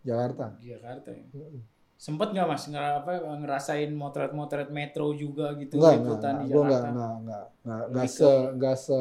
[0.00, 1.24] Jakarta Di Jakarta ya.
[1.96, 6.44] Sempet nggak mas ngera- apa, ngerasain motret-motret metro juga gitu Enggak, enggak, liputan enggak.
[6.44, 6.88] di enggak, Jakarta?
[6.92, 9.00] enggak, enggak, enggak, enggak ke- se, enggak se,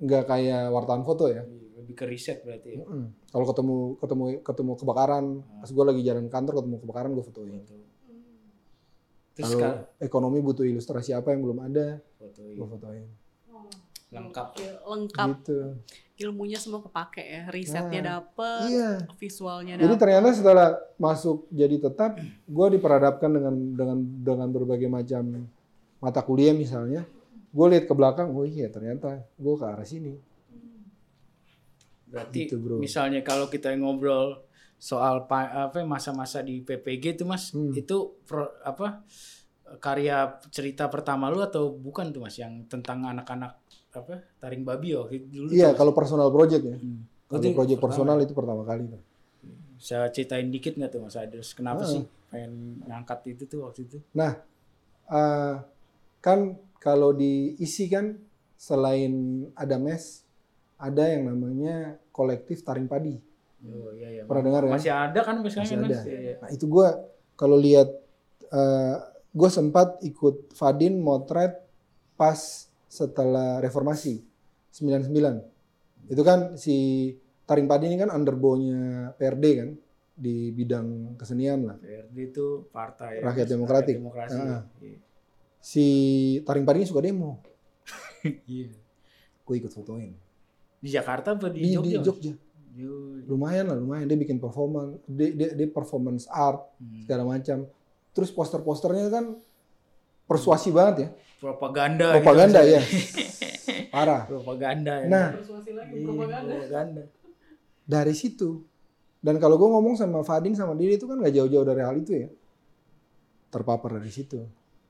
[0.00, 1.42] enggak kayak wartawan foto ya.
[1.44, 2.78] Lebih ke riset berarti ya.
[2.80, 3.04] Mm-mm.
[3.26, 5.60] Kalau ketemu, ketemu, ketemu kebakaran, Hmm.
[5.60, 7.52] pas gue lagi jalan kantor ketemu kebakaran gue fotoin.
[7.58, 7.76] Foto.
[9.30, 11.98] Terus Kalau ekonomi butuh ilustrasi apa yang belum ada,
[12.38, 13.06] gue fotoin.
[14.10, 14.48] Lengkap.
[14.82, 15.58] Lengkap Gitu.
[16.20, 17.42] ilmunya semua kepake ya.
[17.48, 18.90] Risetnya Nah, dapet, Iya.
[19.16, 20.00] visualnya Jadi dapet.
[20.00, 25.46] ternyata setelah masuk jadi tetap, gue diperadapkan dengan dengan dengan berbagai macam
[25.96, 27.06] mata kuliah misalnya.
[27.48, 30.14] Gue lihat ke belakang, oh iya ternyata gue ke arah sini.
[32.04, 32.76] Berarti Gitu, bro.
[32.76, 34.42] misalnya kalau kita ngobrol
[34.76, 37.70] soal pa- apa masa-masa di PPG itu mas, Hmm.
[37.70, 39.04] itu pro- apa
[39.78, 40.18] karya
[40.50, 43.59] cerita pertama lu atau bukan tuh mas yang tentang anak-anak
[43.90, 46.76] apa taring babi oh dulu Iya, kalau personal project ya.
[46.78, 47.02] Hmm.
[47.26, 47.86] Kalau Itu project pertama.
[47.90, 49.02] personal itu pertama kali tuh.
[49.74, 51.90] Bisa ceritain dikit nggak tuh mas Adres kenapa Ah.
[51.90, 53.98] sih pengen ngangkat itu tuh waktu itu?
[54.12, 54.38] Nah,
[55.06, 55.54] eh,
[56.18, 56.38] kan
[56.78, 58.14] kalau diisi kan
[58.54, 59.12] selain
[59.52, 60.22] ada mes,
[60.76, 63.18] ada yang namanya kolektif taring padi.
[63.60, 64.22] Oh iya iya.
[64.24, 64.70] Pernah dengar ya?
[64.70, 65.96] Masih ada kan sekarang Masih kan, ada.
[65.96, 66.06] Mas?
[66.06, 66.34] Iya, iya.
[66.40, 66.88] Nah itu gue
[67.34, 67.88] kalau lihat,
[68.48, 68.96] eh
[69.30, 71.56] gue sempat ikut Fadin motret
[72.14, 74.18] pas setelah reformasi
[74.74, 76.10] 99.
[76.10, 77.14] Itu kan si
[77.46, 79.70] taring padi ini kan underbow-nya PRD kan
[80.12, 81.76] di bidang kesenian lah.
[81.78, 83.96] PRD itu partai Rakyat Demokratik.
[83.96, 84.36] Demokrasi.
[84.36, 84.66] Ah.
[84.82, 84.98] Iya.
[85.56, 85.86] Si
[86.42, 87.38] taring padi ini suka demo,
[88.50, 88.74] Iya.
[89.40, 90.10] gue ikut fotoin.
[90.80, 92.00] Di Jakarta apa di, Di, Jogja?
[92.00, 92.04] di?
[92.04, 92.34] Jogja.
[93.26, 97.02] Lumayan lah lumayan dia bikin performance dia, dia, dia performance art Hmm.
[97.04, 97.66] segala macam
[98.10, 99.24] terus poster-posternya kan
[100.30, 101.08] persuasi banget ya.
[101.36, 102.82] Propaganda propaganda gitu, ya.
[103.94, 104.22] Parah.
[104.24, 105.08] Propaganda ya.
[105.08, 105.28] Nah.
[105.34, 106.50] Persuasi lagi, Iya, propaganda.
[106.54, 107.02] propaganda.
[107.82, 108.62] Dari situ.
[109.18, 112.12] Dan kalau gue ngomong sama Fadin sama Didi itu kan nggak jauh-jauh dari hal itu
[112.14, 112.28] ya.
[113.50, 114.38] Terpapar dari situ.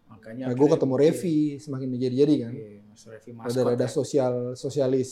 [0.06, 2.52] Makanya nah gue ketemu Revi semakin menjadi-jadi kan.
[2.52, 3.90] Iya, Mas Revi Maskot rada-rada ya.
[3.90, 5.10] sosial sosialis.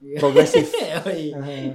[0.00, 0.18] Iya.
[0.20, 0.68] progresif.
[1.00, 1.74] Oh, iya.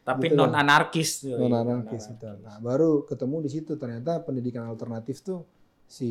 [0.00, 0.62] Tapi Gitu non kan.
[0.62, 2.34] anarkis tuh non iya, anarkis betul.
[2.38, 5.42] Nah, baru ketemu di situ ternyata pendidikan alternatif tuh
[5.82, 6.10] si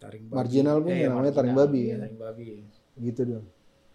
[0.00, 1.96] taring Marginal pun Eh, namanya marginal, taring babi, iya, ya.
[2.00, 2.44] taring babi
[2.98, 3.44] gitu dong.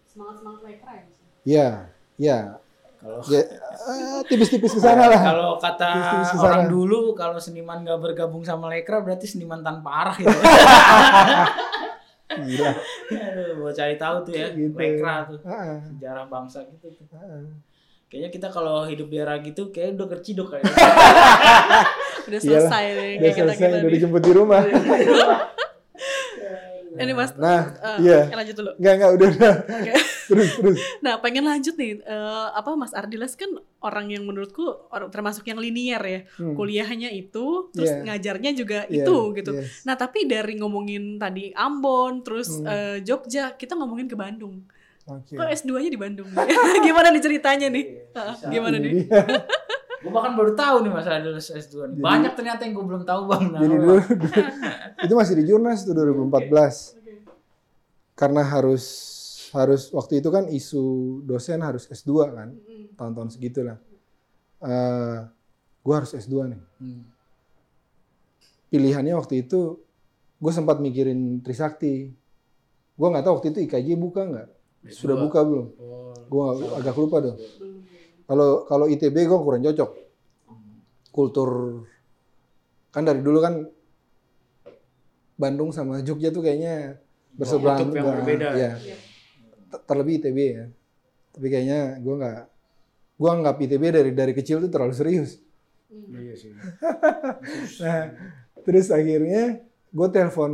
[0.06, 1.04] Semangat semangat lekra ya.
[1.44, 1.68] Ya,
[2.16, 2.38] ya,
[2.96, 5.20] kalau ya eh, tipis-tipis ke sana lah.
[5.20, 6.72] kalau kata Terus ke orang sana.
[6.72, 10.30] dulu kalau seniman gak bergabung sama Lekra berarti seniman tanpa arah gitu.
[12.26, 12.70] Gila.
[13.12, 14.74] Aduh, mau cari tahu tuh ya Gitu.
[14.74, 17.06] Lekra tuh Ah, sejarah bangsa gitu tuh.
[17.12, 17.46] ah.
[18.06, 20.70] Kayaknya kita kalau hidup di era gitu kayak udah kerciduk kayaknya.
[22.26, 24.62] Udah Iyalah, selesai nih Udah kayak kita selesai, kita udah dijemput di rumah.
[26.96, 28.18] Ini mas, Nah, eh, iya.
[28.28, 28.70] lanjut dulu.
[28.76, 29.54] Enggak, enggak, udah, udah.
[29.62, 29.92] Oke.
[30.26, 30.78] Terus, terus.
[30.98, 32.02] Nah, pengen lanjut nih.
[32.02, 32.16] eh,
[32.50, 33.46] apa Mas Ardiles kan
[33.78, 36.20] orang yang menurutku orang termasuk yang linier ya.
[36.34, 36.52] Hmm.
[36.52, 38.02] Kuliahnya itu, terus Iya.
[38.02, 39.54] ngajarnya juga Iya, itu gitu.
[39.54, 39.84] yes.
[39.84, 42.66] Nah, tapi dari ngomongin tadi Ambon, terus Hmm.
[42.66, 44.66] eh, Jogja, kita ngomongin ke Bandung.
[45.06, 45.32] Oke.
[45.32, 46.26] Kok S2-nya di Bandung?
[46.82, 47.84] Gimana nih ceritanya nih?
[48.10, 48.50] Bisa.
[48.50, 49.06] Gimana nih?
[49.96, 51.56] Gue bahkan baru tahu nih masalah lulus S2
[51.88, 51.94] nih.
[51.94, 53.42] Jadi- Banyak ternyata yang gue belum tahu bang.
[53.48, 53.96] Nah, Jadi dulu,
[55.04, 57.00] itu masih di Jurnas tuh 2014.
[58.12, 58.84] Karena harus
[59.50, 60.84] harus waktu itu kan isu
[61.22, 62.48] dosen harus S2 kan,
[62.94, 63.76] tahun-tahun segitulah.
[64.58, 65.18] Eh
[65.80, 66.60] gue harus S2 nih.
[66.76, 67.02] Hmm.
[68.66, 69.80] Pilihannya waktu itu
[70.36, 72.12] gue sempat mikirin Trisakti.
[72.92, 74.48] Gue nggak tahu waktu itu IKJ buka nggak?
[74.88, 75.24] Sudah S2.
[75.24, 75.66] buka belum?
[75.78, 76.44] Oh, Gue
[76.74, 77.36] agak lupa dong.
[78.26, 79.90] Kalau kalau ITB gue kurang cocok.
[81.08, 81.50] Kultur
[82.90, 83.54] kan dari dulu kan
[85.36, 86.96] Bandung sama Jogja tuh kayaknya
[87.32, 87.86] berseberangan.
[87.86, 88.48] yang nggak- berbeda.
[88.52, 88.72] ya.
[89.68, 90.64] Ter- Terlebih ITB ya.
[91.30, 92.38] Tapi kayaknya gue nggak
[93.16, 95.40] gue anggap ITB dari dari kecil tuh terlalu serius.
[95.88, 96.52] Iya sih.
[97.78, 98.02] Nah,
[98.62, 100.52] terus akhirnya gue telepon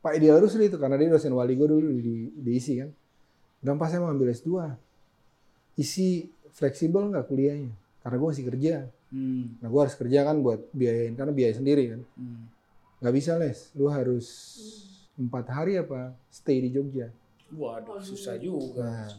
[0.00, 2.90] Pak Ideal Rusli itu karena dia dosen wali gue dulu di, di ISI kan.
[3.58, 4.48] Dan pas saya mau ambil S2,
[5.76, 7.72] ISI fleksibel nggak kuliahnya?
[8.00, 8.74] Karena gue masih kerja.
[9.12, 9.60] Hmm.
[9.60, 12.00] Nah gue harus kerja kan buat biayain, karena biaya sendiri kan.
[12.16, 12.48] Hmm.
[13.04, 14.26] Nggak bisa les, lu harus
[15.20, 17.12] empat hari apa stay di Jogja.
[17.52, 18.82] Waduh, susah juga.
[18.82, 19.12] Nah,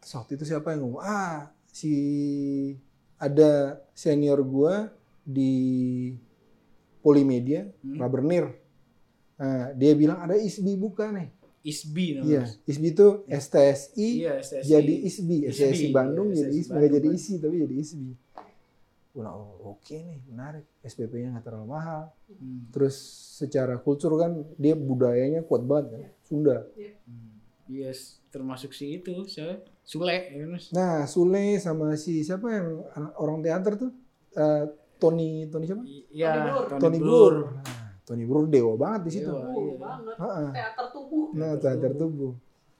[0.00, 1.02] terus waktu itu siapa yang ngomong?
[1.04, 1.92] Ah, si
[3.20, 4.88] ada senior gua
[5.26, 5.52] di
[7.04, 7.98] Polimedia, Hmm.
[8.00, 8.46] Rabernir.
[9.38, 11.30] Nah, dia bilang ada ISBI buka nih.
[11.68, 12.30] ISBI namanya.
[12.30, 14.66] Iya, ISBI itu STSI Iya, STSI.
[14.66, 17.74] jadi ISBI, ISBI, STSI Bandung iya, jadi STSI ISBI, nggak jadi Bandung, ISI tapi jadi
[17.76, 18.12] ISBI.
[19.18, 20.62] Oh, oke nih, menarik.
[20.80, 22.14] SPP-nya nggak terlalu mahal.
[22.30, 22.70] Hmm.
[22.70, 22.94] Terus
[23.34, 26.56] secara kultur kan dia budayanya kuat banget kan, Sunda.
[27.02, 27.34] Hmm.
[27.66, 29.60] Yes, termasuk si itu, siapa?
[29.82, 30.70] Sule, ya kan, Mas?
[30.70, 33.90] Nah, Sule sama si siapa yang anak- orang teater tuh?
[34.32, 34.64] Eh,
[34.96, 35.82] Tony Tony siapa?
[36.08, 36.64] Iya, Blur.
[36.78, 37.34] Tony Blur.
[37.50, 37.77] Nah,
[38.08, 39.28] Tony Blur dewa banget di situ.
[39.28, 39.52] Dewa.
[39.52, 39.74] Iya.
[39.76, 40.16] banget.
[40.16, 40.48] Heeh.
[40.56, 41.24] Teater tubuh.
[41.36, 42.32] Nah, teater tubuh.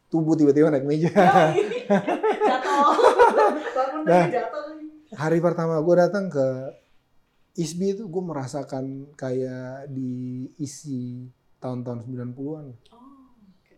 [0.08, 1.12] Tubuh tiba-tiba naik meja.
[1.12, 2.80] jatuh.
[3.76, 4.24] Bangun Nah.
[4.24, 4.64] lagi jatuh.
[5.08, 6.46] Hari pertama gue datang ke
[7.56, 12.66] ISBI itu gue merasakan kayak di isi tahun-tahun 90-an.
[12.94, 13.74] Oh, oke.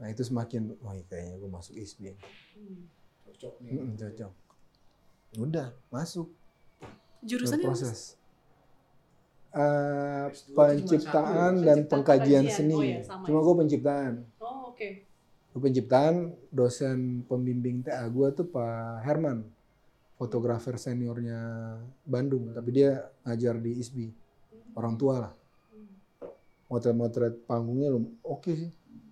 [0.00, 2.18] Nah, itu semakin wah kayaknya gue masuk ISBI.
[2.58, 2.90] Hmm.
[3.30, 3.70] Cocok nih.
[3.78, 4.32] Mm-mm, cocok.
[5.38, 6.34] Udah, masuk.
[7.22, 8.19] Jurusannya proses.
[9.50, 12.44] Eh, S2 itu cuma penciptaan dan pengkajian pengkajian.
[12.48, 12.74] seni.
[12.76, 13.42] Oh sama Cuma ya.
[13.42, 14.12] gue penciptaan.
[14.38, 14.88] Oh, oke.
[15.50, 16.14] Gue penciptaan,
[16.48, 19.42] dosen pembimbing TA gue tuh Pak Herman,
[20.14, 21.40] fotografer seniornya
[22.04, 22.90] Bandung, tapi dia
[23.20, 24.06] ngajar di ISBI,
[24.72, 25.32] orang tua lah.
[26.66, 28.70] Motret-motret panggungnya lum- oke sih.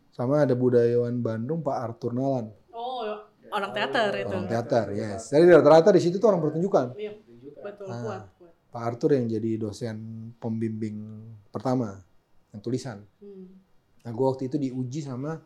[0.08, 3.02] Sama ada budayawan Bandung Pak Arthur Nalan, Oh,
[3.48, 4.30] orang teater itu.
[4.30, 5.28] orang teater, yes.
[5.28, 6.94] Jadi rata-rata di situ tuh orang pertunjukan.
[6.94, 7.18] Iya,
[7.56, 7.98] betul Ah.
[7.98, 8.22] kuat.
[8.78, 11.02] Pak Arthur yang jadi dosen pembimbing
[11.50, 11.98] pertama
[12.54, 13.02] yang tulisan.
[13.18, 13.58] Hmm.
[14.06, 15.42] Nah, gue waktu itu diuji sama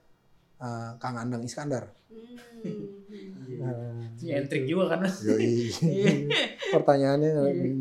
[0.61, 1.89] uh, Kang Andang Iskandar.
[2.13, 3.09] Hmm.
[3.57, 5.25] Nah, Nyentrik juga kan, Mas?
[5.25, 5.73] Yoi.
[6.77, 7.31] Pertanyaannya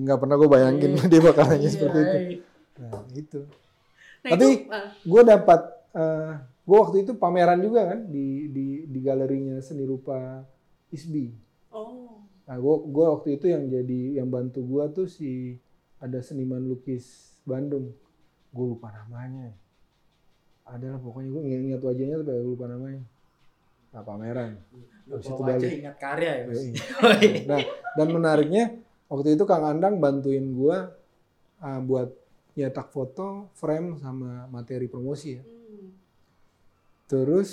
[0.07, 2.15] nggak pernah gue bayangin dia bakal nanya seperti itu.
[2.15, 2.39] Iya.
[2.79, 3.39] Nah, itu.
[4.23, 5.59] Nah, Tapi- ah, Gue dapat,
[6.63, 10.47] gue waktu itu pameran juga kan di di di galerinya seni rupa
[10.95, 11.50] ISBI.
[12.51, 15.55] Oh, Nah, gue gua waktu itu yang jadi yang bantu gue tuh si
[16.03, 17.95] ada seniman lukis Bandung.
[18.51, 19.55] Gue lupa namanya.
[20.67, 23.07] Adalah pokoknya gue ingat, ingat wajahnya tapi gue lupa namanya.
[23.95, 24.59] Nah pameran.
[25.07, 25.71] Habis itu balik.
[25.79, 26.59] ingat karya ya, Mas?
[26.59, 27.27] Yoi.
[27.49, 27.59] Nah,
[27.95, 28.63] dan menariknya
[29.07, 30.91] waktu itu Kang Andang bantuin gua
[31.63, 32.11] uh, buat
[32.59, 35.43] nyetak foto, frame sama materi promosi ya.
[35.43, 35.87] hmm.
[37.07, 37.51] Terus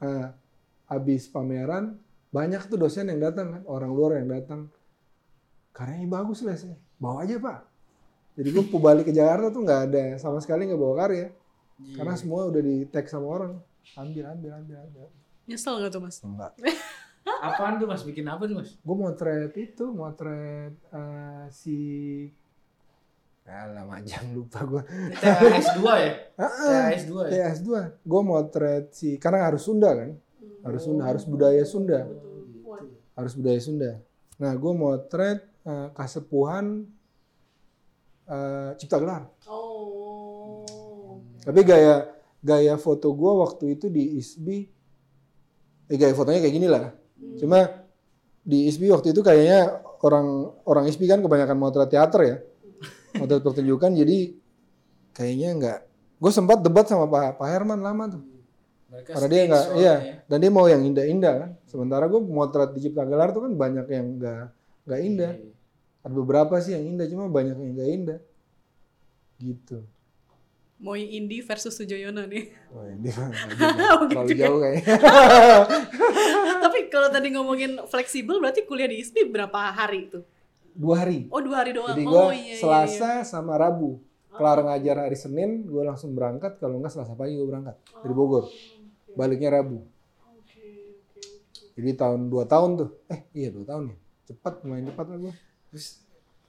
[0.00, 0.32] uh,
[0.88, 2.03] habis pameran
[2.34, 4.66] banyak tuh dosen yang datang kan, orang luar yang datang.
[5.70, 6.74] Karyanya bagus lah sih.
[6.98, 7.62] Bawa aja pak.
[8.34, 11.30] Jadi gue balik ke Jakarta tuh nggak ada sama sekali nggak bawa karya.
[11.78, 11.94] Iya.
[12.02, 13.52] Karena semua udah di tag sama orang.
[13.94, 15.06] Ambil, ambil, ambil, ambil.
[15.46, 16.18] Nyesel gak tuh, Mas?
[16.24, 16.56] Enggak.
[17.46, 18.02] Apaan tuh, Mas?
[18.02, 18.74] Bikin apa tuh, Mas?
[18.74, 21.78] gue motret itu motret eh, si
[23.44, 24.80] Alah majang lupa gue
[25.20, 26.12] THS 2 ya?
[26.40, 27.52] THS 2 ya?
[27.52, 30.16] TS 2 gue motret si karena harus Sunda kan
[30.64, 32.96] harus Sunda harus budaya Sunda Betul.
[33.14, 33.90] Harus budaya Sunda
[34.34, 36.88] nah gue motret eh, kasepuhan
[38.26, 40.64] eh, Cipta Gelar Oh.
[41.44, 42.08] tapi gaya
[42.40, 44.58] gaya foto gue waktu itu di ISBI
[45.86, 47.38] eh, gaya fotonya kayak gini lah Hmm.
[47.38, 47.58] Cuma
[48.42, 52.36] di ISBI waktu itu kayaknya orang orang ISBI kan kebanyakan motret teater ya.
[53.16, 54.34] Motret pertunjukan jadi
[55.14, 55.78] kayaknya enggak.
[56.18, 58.22] Gue sempat debat sama Pak Pak Herman lama tuh.
[58.94, 60.14] Mereka Karena dia enggak soalnya iya, ya.
[60.30, 61.50] dan dia mau yang indah-indah kan.
[61.66, 64.54] Sementara gue motret di Cipta Gelar tuh kan banyak yang enggak
[64.86, 65.32] enggak indah.
[65.34, 65.52] Iya.
[66.06, 68.18] Ada beberapa sih yang indah cuma banyak yang enggak indah.
[69.42, 69.78] Gitu.
[70.84, 72.44] Moi Indi versus Sujoyono nih.
[72.70, 74.06] Nggak juga.
[74.10, 74.96] terlalu jauh kayaknya.
[76.68, 80.20] Tapi kalau tadi ngomongin fleksibel berarti kuliah di ISPI berapa hari itu?
[80.74, 81.30] Dua hari.
[81.32, 81.94] Oh dua hari doang.
[81.94, 82.60] Jadi oh gue iya, iya, iya.
[82.60, 84.02] Selasa sama Rabu.
[84.34, 86.58] Kelar ngajar hari Senin, gue langsung berangkat.
[86.58, 88.50] Kalau nggak Selasa pagi gue berangkat dari Bogor.
[89.14, 89.78] Baliknya Rabu.
[90.34, 90.64] Oke,
[91.00, 91.62] oke, oke.
[91.74, 92.90] Jadi tahun dua tahun tuh.
[93.08, 93.96] Eh iya dua tahun ya.
[94.24, 95.34] Cepat, lumayan cepat lah gue.
[95.70, 95.86] Terus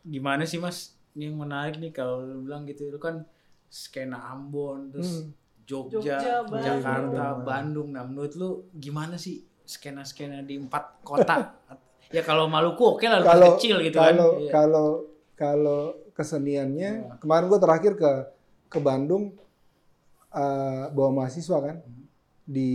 [0.01, 0.93] gimana sih mas?
[1.13, 3.23] Ini yang menarik nih kalau lu bilang gitu, lu kan
[3.67, 5.31] skena Ambon, terus Hmm.
[5.65, 6.61] Jogja, Jogja, Bandung.
[6.61, 7.41] Jakarta, Bandung.
[7.41, 7.87] Bandung.
[7.89, 11.57] Nah menurut lu gimana sih skena-skena di empat kota?
[12.15, 14.41] ya kalau Maluku oke lah lebih Kalau kecil gitu kalau kan.
[14.45, 14.51] Iya.
[14.53, 14.87] kalau
[15.33, 15.81] kalau
[16.13, 18.11] keseniannya kemarin gue terakhir ke
[18.69, 19.33] ke Bandung
[20.29, 21.81] eh, bawa mahasiswa kan
[22.45, 22.69] di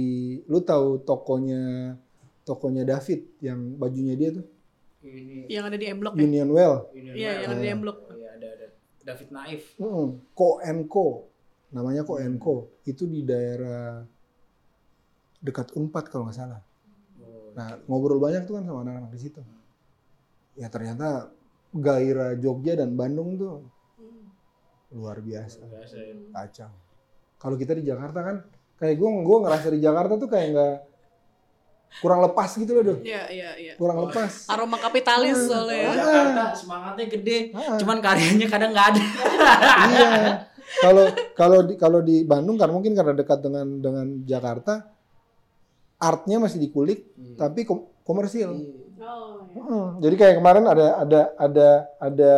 [0.50, 1.94] lu tahu tokonya
[2.42, 4.46] tokonya David yang bajunya dia tuh?
[5.00, 6.20] Ini, Yang ada di M Block ya?
[6.28, 6.74] Union Well.
[6.92, 7.98] Ini Iya, yang ada di M Block.
[8.12, 8.66] Iya ada ada.
[9.00, 9.62] David Naif.
[9.80, 11.24] Mm, Ko and Co
[11.70, 14.02] namanya Ko and Co itu di daerah
[15.40, 16.60] dekat Unpad kalau nggak salah.
[17.22, 19.40] Oh, nah ngobrol banyak tuh kan sama anak-anak di situ.
[20.58, 21.32] Ya ternyata
[21.72, 23.64] gairah Jogja dan Bandung tuh
[24.92, 25.64] luar biasa.
[25.64, 26.14] Biasa ya.
[26.34, 26.70] kacau.
[27.40, 28.36] Kalau kita di Jakarta kan
[28.80, 30.74] kayak gue gue ngerasa di Jakarta tuh kayak nggak
[31.98, 32.98] kurang lepas gitu loh, Doh.
[33.02, 33.72] Iya, iya, iya.
[33.74, 34.46] Kurang lepas.
[34.46, 35.90] Aroma kapitalis soalnya ya.
[35.92, 37.74] Jakarta semangatnya gede, Ah.
[37.76, 39.02] cuman karyanya kadang nggak ada.
[39.90, 40.10] iya.
[40.70, 41.04] Kalau
[41.34, 44.86] kalau di kalau di Bandung kan mungkin karena dekat dengan dengan Jakarta
[45.98, 48.54] artnya masih dikulik tapi kom- komersil.
[48.96, 49.60] Oh, iya.
[49.60, 51.68] Mm, Jadi kayak kemarin ada ada ada
[51.98, 52.32] ada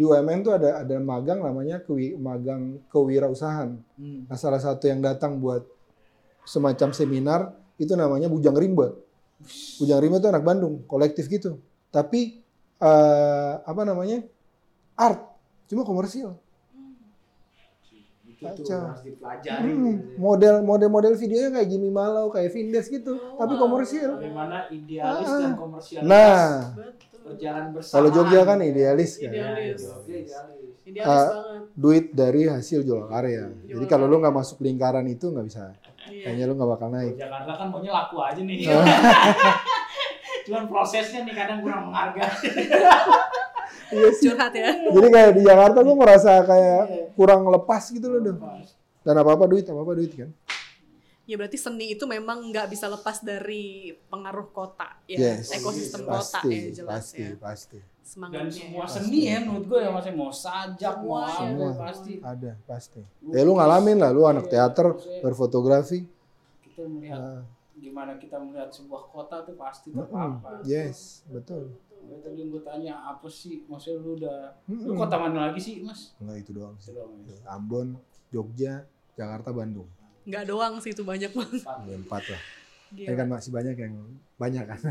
[0.00, 3.76] di UMN tuh ada ada magang namanya kewi, magang kewirausahaan.
[4.00, 4.24] Hmm.
[4.24, 5.60] Nah, salah satu yang datang buat
[6.48, 8.96] semacam seminar itu namanya Bujang Rimba.
[9.76, 11.60] Bujang Rimba itu anak Bandung, kolektif gitu.
[11.92, 12.40] Tapi
[12.80, 14.24] eh, apa namanya?
[14.96, 15.20] Art,
[15.68, 16.32] cuma komersil.
[18.24, 18.80] Itu tuh Kacau.
[18.88, 19.68] harus dipelajari.
[19.68, 24.16] Hmm, model model model videonya kayak Jimmy Malau, kayak Vindes gitu, tapi komersil.
[24.16, 27.09] Bagaimana idealis dan komersial Nah, Betul.
[27.20, 27.94] Berjalan bersama.
[27.94, 29.28] kalau Jogja kan idealis kan.
[29.28, 29.80] Idealis.
[30.04, 30.30] idealis.
[30.82, 31.62] Idealis Ah, banget.
[31.76, 33.52] Duit dari hasil jual karya.
[33.62, 35.70] Jadi kalau lu nggak masuk lingkaran itu nggak bisa.
[36.08, 36.24] Iya.
[36.26, 37.14] Kayaknya lu nggak bakal naik.
[37.14, 38.56] Jakarta kan maunya laku aja nih.
[40.46, 42.28] Cuman prosesnya nih kadang kurang menghargai.
[43.90, 44.30] Iya sih.
[44.30, 44.70] Curhat ya.
[44.86, 46.82] Jadi kayak di Jakarta gue merasa kayak
[47.18, 48.22] kurang lepas gitu loh.
[48.22, 48.38] Dong.
[49.02, 50.30] Dan apa-apa duit, apa-apa duit kan.
[51.30, 55.54] Ya berarti seni itu memang nggak bisa lepas dari pengaruh kota ya, Yes.
[55.54, 57.30] ekosistem kota pasti, ya jelas pasti, ya.
[57.38, 57.78] pasti.
[58.02, 58.42] Semangatnya.
[58.42, 58.90] Dan semua ya.
[58.90, 61.22] seni ya menurut gue ya masih mau sajak, mau Semua.
[61.22, 61.70] apa Semua.
[61.78, 62.12] pasti.
[62.18, 63.00] Ada, pasti.
[63.30, 64.90] Ya lu ngalamin lah, lu anak teater,
[65.22, 66.02] berfotografi.
[66.66, 67.40] Kita melihat Ah,
[67.78, 70.10] gimana kita melihat sebuah kota tuh pasti mm-mm.
[70.10, 70.66] terpapar.
[70.66, 71.78] Yes, betul.
[72.00, 74.98] Ya, tadi gue tanya apa sih maksudnya lu udah lu Mm-mm.
[74.98, 76.10] kota mana lagi sih mas?
[76.18, 76.90] Enggak itu doang sih.
[76.90, 77.38] Itu doang ya.
[77.46, 77.94] Ambon,
[78.34, 78.82] Jogja,
[79.14, 79.86] Jakarta, Bandung.
[80.22, 81.62] Nggak doang sih itu banyak banget.
[81.62, 81.86] Empat.
[81.86, 82.42] Empat lah.
[82.90, 83.06] Gila.
[83.06, 83.94] Ini kan masih banyak yang
[84.36, 84.80] banyak kan.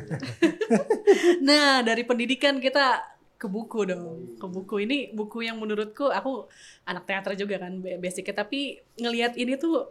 [1.41, 3.01] Nah, dari pendidikan kita
[3.35, 4.35] ke buku dong.
[4.35, 6.47] Ke buku ini buku yang menurutku aku
[6.83, 8.59] anak teater juga kan ba- basicnya tapi
[8.95, 9.87] ngelihat ini tuh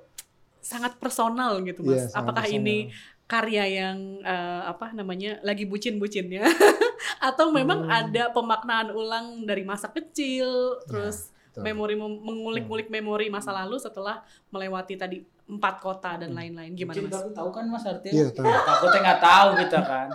[0.58, 2.08] sangat personal gitu Mas.
[2.08, 2.60] Sangat Apakah personal.
[2.60, 2.76] ini
[3.24, 6.44] karya yang eh, apa namanya lagi bucin-bucinnya
[7.22, 7.92] atau memang Hmm.
[8.04, 10.48] ada pemaknaan ulang dari masa kecil
[10.86, 11.28] terus
[11.58, 11.66] betul.
[11.66, 17.08] memori mem- mengulik-ngulik memori masa lalu setelah melewati tadi empat kota dan lain-lain gimana Mungkin
[17.10, 17.32] Mas?
[17.32, 18.14] tahu kan mas artinya?
[18.14, 18.44] Iya, tahu.
[18.46, 20.08] Takutnya nggak tahu kita kan.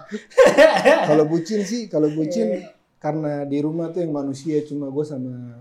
[1.10, 2.48] Kalau bucin sih, kalau bucin
[3.02, 5.60] karena di rumah tuh yang manusia cuma gue sama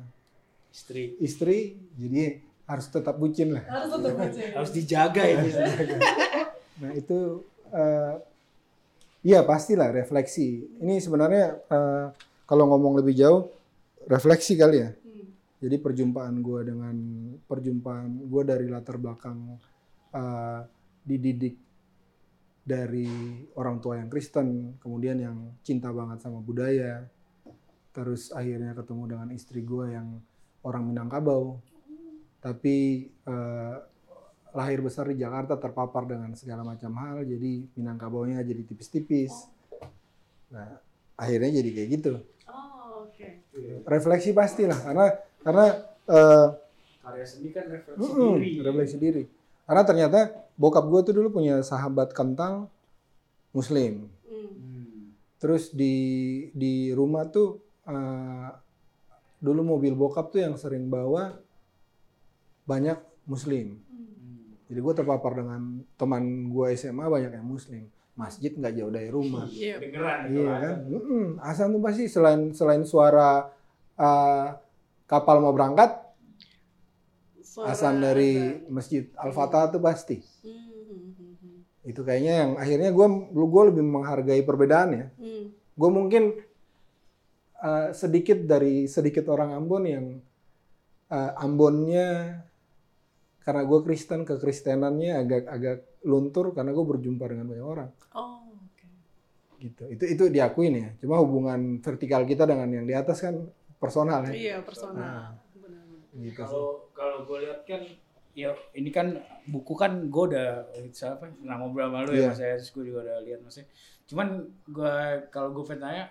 [0.72, 3.64] Istri istri, jadi harus tetap bucin lah.
[3.68, 4.44] Harus tetap bucin.
[4.56, 5.36] harus dijaga ya.
[6.80, 8.14] Nah itu eh
[9.20, 10.64] iya pastilah refleksi.
[10.80, 12.04] Ini sebenarnya eh,
[12.44, 13.52] kalau ngomong lebih jauh
[14.08, 14.90] refleksi kali ya.
[15.62, 16.96] Jadi perjumpaan gue dengan
[17.46, 19.54] perjumpaan gue dari latar belakang
[20.10, 20.60] eh,
[21.06, 21.54] dididik
[22.62, 23.06] dari
[23.58, 27.06] orang tua yang Kristen, kemudian yang cinta banget sama budaya,
[27.94, 30.18] terus akhirnya ketemu dengan istri gue yang
[30.66, 31.58] orang Minangkabau,
[32.42, 33.76] tapi eh,
[34.52, 39.46] lahir besar di Jakarta terpapar dengan segala macam hal, jadi Minangkabaunya jadi tipis-tipis.
[40.50, 40.78] Nah
[41.18, 42.12] akhirnya jadi kayak gitu.
[42.50, 43.28] Oh, oke.
[43.86, 45.06] Refleksi pastilah karena
[45.42, 45.66] karena
[46.06, 46.46] eh,
[47.02, 48.50] Karya seni kan refleksi Mm-mm, diri.
[48.60, 49.22] refleksi diri.
[49.62, 50.18] Karena ternyata
[50.54, 52.70] bokap gue tuh dulu punya sahabat kental
[53.50, 54.06] Muslim.
[54.24, 55.10] Hmm.
[55.36, 55.94] Terus di
[56.52, 58.48] di rumah tuh eh,
[59.38, 61.34] dulu mobil bokap tuh yang sering bawa
[62.62, 63.82] banyak Muslim.
[63.82, 64.54] Hmm.
[64.66, 65.60] Jadi gue terpapar dengan
[65.96, 67.84] teman gue SMA banyak yang Muslim.
[68.12, 69.42] Masjid nggak jauh dari rumah.
[69.44, 69.80] Iya.
[69.80, 70.60] Kedengeran itu Iya kan.
[70.60, 70.76] kan?
[70.86, 71.26] Mm-mm.
[71.40, 73.50] Azan tuh pasti selain selain suara
[73.96, 74.46] eh,
[75.12, 75.92] kapal mau berangkat,
[77.44, 80.16] Suara asan dari masjid Al-Fatah tuh pasti.
[80.40, 81.84] Hmm.
[81.84, 85.06] Itu kayaknya yang akhirnya gue gue lebih menghargai perbedaan ya.
[85.20, 85.52] Hmm.
[85.52, 86.32] Gue mungkin
[87.60, 90.06] uh, sedikit dari sedikit orang Ambon yang
[91.12, 92.40] uh, Ambonnya
[93.44, 98.86] karena gue Kristen kekristenannya agak agak luntur karena gue berjumpa dengan banyak orang Oh, oke.
[99.60, 99.82] gitu.
[99.92, 100.88] Itu itu diakuin ya.
[101.04, 103.44] Cuma hubungan vertikal kita dengan yang di atas kan
[103.82, 104.32] personal ya.
[104.32, 105.02] Iya, personal.
[105.02, 105.28] Nah.
[106.14, 106.38] Gitu.
[106.38, 107.82] Kalau kalau gue lihat kan
[108.32, 112.22] ya ini kan buku kan gue udah siapa pernah ngobrol sama lu Iya.
[112.22, 113.56] ya mas ya terus gue juga udah lihat mas
[114.08, 114.28] cuman
[114.64, 114.94] gue
[115.28, 116.08] kalau gue tanya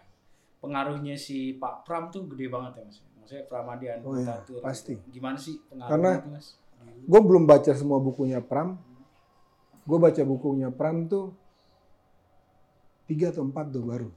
[0.57, 4.61] pengaruhnya si Pak Pram tuh gede banget ya mas maksudnya Pramadian Oh iya, Tatur.
[4.61, 4.93] pasti.
[5.09, 6.47] gimana sih pengaruhnya Karena- itu mas
[6.81, 8.77] gue belum baca semua bukunya Pram.
[9.81, 11.33] Gue baca bukunya Pram tuh
[13.05, 14.09] tiga atau empat tuh baru.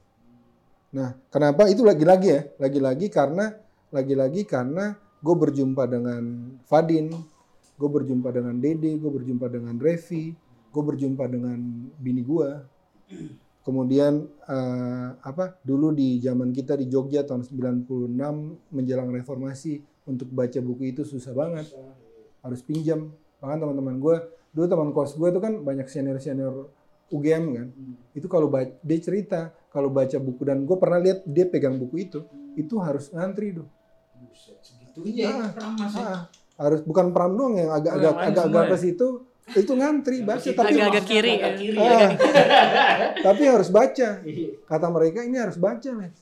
[0.93, 2.41] Nah, kenapa itu lagi-lagi ya?
[2.59, 3.55] Lagi-lagi karena
[3.89, 7.09] lagi-lagi karena gue berjumpa dengan Fadin,
[7.79, 10.35] gue berjumpa dengan Dede, gue berjumpa dengan Revi,
[10.69, 11.57] gue berjumpa dengan
[11.97, 12.49] bini gue.
[13.65, 15.57] Kemudian eh, apa?
[15.65, 21.33] Dulu di zaman kita di Jogja tahun 96 menjelang reformasi untuk baca buku itu susah
[21.33, 21.73] banget
[22.45, 23.09] harus pinjam
[23.41, 24.15] bahkan teman-teman gue
[24.53, 26.69] dulu teman kos gue tuh kan banyak senior senior
[27.09, 27.67] UGM kan
[28.13, 28.47] itu kalau
[28.85, 32.23] dia cerita kalau baca buku dan gue pernah lihat dia pegang buku itu
[32.55, 33.67] itu harus ngantri tuh
[34.15, 36.05] Buset, segitunya ya Ah, Pram mas ya.
[36.07, 36.19] Ah,
[36.57, 39.07] harus bukan pram doang yang agak-agak yang lain agak-agak semua ke situ
[39.53, 41.59] itu ngantri baca tapi Agak-agak maksudnya kiri, agak ya.
[41.59, 42.09] kiri Ah, ya.
[43.27, 44.49] tapi harus baca Iya.
[44.63, 46.15] kata mereka ini harus baca men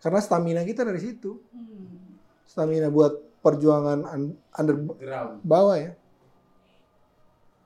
[0.00, 2.16] karena stamina kita dari situ Hmm.
[2.42, 5.40] stamina buat perjuangan un- under Ground.
[5.42, 5.92] bawah ya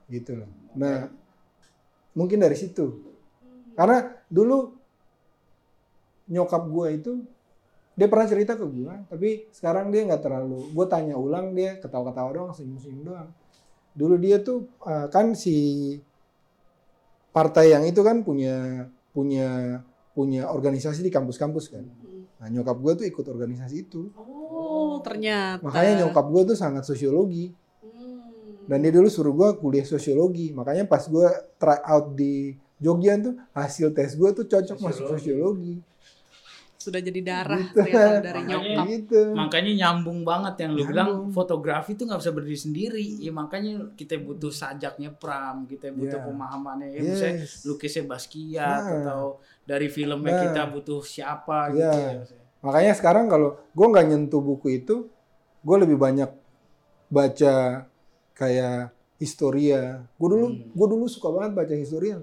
[0.07, 1.09] gitu loh nah
[2.11, 3.01] mungkin dari situ
[3.73, 4.74] karena dulu
[6.25, 7.11] nyokap gue itu
[7.95, 12.29] dia pernah cerita ke gue tapi sekarang dia nggak terlalu gue tanya ulang dia ketawa-ketawa
[12.35, 13.29] doang senyum-senyum doang.
[13.95, 15.55] Dulu dia tuh eh, kan si
[17.31, 19.79] partai yang itu kan punya punya
[20.11, 21.87] punya organisasi di kampus-kampus kan.
[22.39, 24.11] Nah nyokap gue tuh ikut organisasi itu.
[24.19, 25.63] Oh, ternyata.
[25.63, 27.55] makanya nyokap gue tuh sangat sosiologi.
[27.83, 28.65] Hmm.
[28.65, 30.51] dan dia dulu suruh gue kuliah sosiologi.
[30.51, 35.79] Makanya pas gue try out di Jogja tuh hasil tes gue tuh cocok masuk Sosiologi.
[36.85, 37.81] Sudah jadi darah Gitu.
[37.81, 38.85] ternyata dari Makanya- nyokap.
[38.87, 40.89] gitu Makanya nyambung banget yang lu Nyambung.
[40.91, 43.05] bilang fotografi tuh nggak bisa berdiri sendiri.
[43.17, 46.27] Ya makanya kita butuh sajaknya Pram, kita butuh Yeah.
[46.27, 46.87] pemahamannya.
[46.91, 48.93] Ya, misalnya yes lukisnya Basquiat Nah.
[49.01, 49.21] atau
[49.63, 50.41] dari filmnya Nah.
[50.45, 52.21] kita butuh siapa gitu Yeah.
[52.21, 52.37] ya.
[52.61, 55.05] makanya sekarang kalau gue nggak nyentuh buku itu
[55.59, 56.29] gue lebih banyak
[57.07, 57.85] baca
[58.33, 60.69] kayak historia gue dulu Hmm.
[60.69, 62.19] gue dulu suka banget baca historia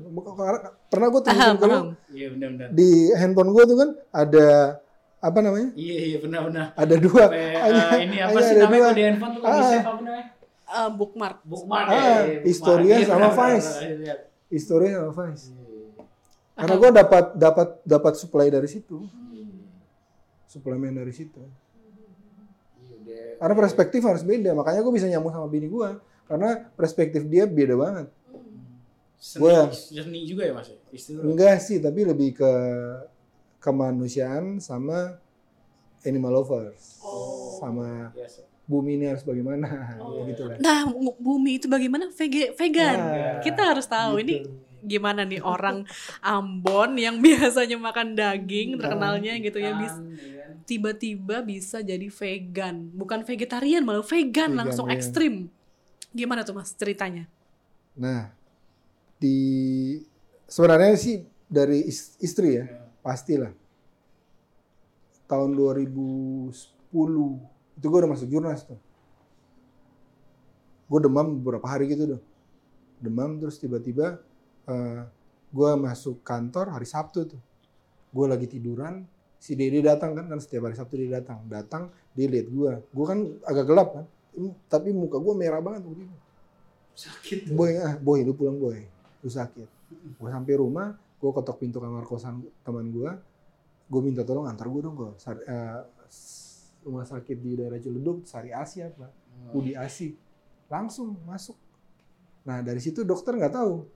[0.86, 1.86] pernah gue ke lu, paham.
[2.08, 2.26] Iya
[2.70, 4.48] di handphone gue tuh kan ada
[5.18, 6.66] apa namanya Iya iya benar-benar.
[6.74, 8.92] ada dua Sampai, eh, hanya- ini apa hanya sih ada namanya dua.
[8.92, 9.62] di handphone tuh di Ah.
[9.62, 10.26] save apa namanya?
[10.64, 11.36] Eh, bookmark.
[11.42, 11.86] Bookmark.
[11.86, 12.44] Ah, ya, ya, bookmark.
[12.44, 13.70] historia Iya, sama Vice.
[14.48, 15.44] historia sama Vice
[16.52, 19.00] karena gue dapat dapat dapat supply dari situ
[20.44, 21.40] suplemen dari situ
[22.78, 23.24] Iya, udah.
[23.40, 25.88] karena perspektif harus beda makanya gue bisa nyambung sama bini gue
[26.32, 28.08] karena perspektif dia beda banget
[29.14, 30.78] Seni, Gua- seni juga ya mas ya?
[30.90, 31.22] Istilah.
[31.22, 32.52] enggak sih tapi lebih ke
[33.58, 35.20] kemanusiaan sama
[36.02, 37.54] animal lovers Oh.
[37.56, 38.42] sama Biasa.
[38.64, 40.24] bumi ini harus bagaimana Oh.
[40.24, 42.98] gitu lah Nah, mu- bumi itu bagaimana vege- vegan?
[42.98, 44.24] Nah, Kita harus tahu gitu.
[44.24, 44.34] ini
[44.82, 45.86] gimana nih orang
[46.20, 47.22] Ambon yang
[47.54, 50.54] biasanya makan daging Nah, terkenalnya gitu ya bis- Kan, ya kan?
[50.64, 54.98] tiba-tiba bisa jadi vegan bukan vegetarian malah vegan, Vegan, langsung iya.
[54.98, 55.46] ekstrim
[56.12, 57.24] gimana tuh mas ceritanya?
[57.96, 58.30] Nah
[59.16, 59.36] di
[60.44, 62.80] sebenarnya sih dari is- istri ya Iya.
[63.00, 63.52] pastilah.
[65.26, 67.40] Tahun 2010
[67.72, 68.76] itu gue udah masuk jurnas tuh.
[70.86, 72.20] Gue demam beberapa hari gitu tuh.
[73.00, 74.20] Demam terus tiba-tiba
[74.62, 75.02] eh,
[75.50, 77.40] gue masuk kantor hari Sabtu tuh.
[78.12, 81.42] Gue lagi tiduran si Dede datang kan kan setiap hari Sabtu dia datang.
[81.48, 81.82] Datang
[82.12, 84.04] dia lihat gue gue kan agak gelap kan
[84.68, 86.16] tapi muka gue merah banget waktu itu.
[86.92, 87.38] Sakit.
[87.52, 88.80] boy ah boy lu pulang boy.
[89.24, 89.68] Lu sakit.
[90.16, 93.10] Gue sampai rumah gue ketok pintu kamar kosan teman gue
[93.86, 95.12] gue minta tolong antar gue dong gue
[96.82, 99.06] rumah sakit di daerah Ciledug Sari Asi apa.
[99.54, 100.16] Budi Asi.
[100.66, 101.54] Langsung masuk.
[102.42, 103.86] Nah dari situ dokter nggak tahu.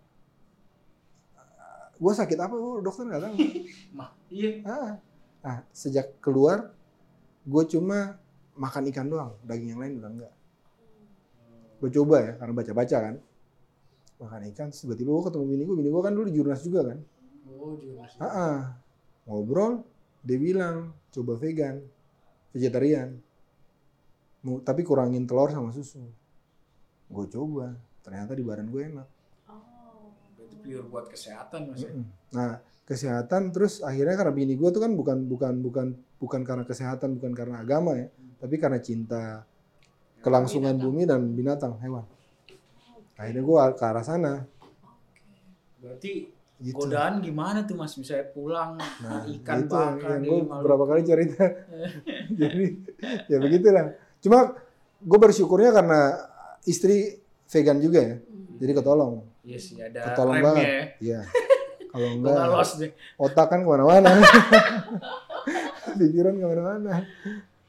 [1.96, 3.34] Gue sakit apa oh, dokter nggak tahu.
[3.96, 4.60] Mah, iya.
[4.68, 4.94] ah.
[5.40, 6.74] nah sejak keluar
[7.46, 8.18] gue cuma
[8.56, 10.34] makan ikan doang daging yang lain udah enggak.
[11.76, 13.14] Gue coba ya karena baca-baca kan.
[14.16, 16.98] Makan ikan tiba-tiba gue ketemu bini gue bini gue kan dulu di jurnas juga kan.
[17.46, 18.08] Oh, juga.
[18.08, 18.18] Masih.
[18.24, 18.80] ah
[19.28, 19.84] ngobrol
[20.24, 21.84] dia bilang coba vegan
[22.56, 23.20] vegetarian.
[24.42, 26.00] Mau- tapi kurangin telur sama susu.
[27.12, 29.08] Gue coba ternyata di badan gue enak.
[30.32, 31.92] Itu pure buat kesehatan mas ya.
[32.32, 35.86] Nah kesehatan terus akhirnya karena bini gue tuh kan bukan bukan bukan
[36.22, 38.08] bukan karena kesehatan bukan karena agama ya
[38.46, 39.42] tapi karena cinta
[40.22, 42.06] kelangsungan bumi dan binatang hewan
[43.18, 44.34] akhirnya gue ke arah sana
[45.76, 46.12] Berarti
[46.56, 47.94] gitu godaan gimana tuh mas?
[47.94, 51.44] Misalnya pulang Nah, ikan itu bakar yang gue berapa kali cerita.
[52.40, 52.64] Jadi
[53.30, 53.94] ya begitulah.
[54.18, 54.56] Cuma
[54.98, 56.00] gue bersyukurnya karena
[56.66, 58.16] istri vegan juga ya.
[58.56, 59.22] Jadi ketolong.
[59.46, 60.64] Iya sih ada Ketolong remnya banget.
[60.66, 60.82] ya.
[60.98, 61.20] Iya.
[61.92, 62.90] Kalau enggak nggak los deh.
[63.16, 64.10] otak kan ke mana-mana.
[66.00, 66.92] Pikiran ke mana-mana.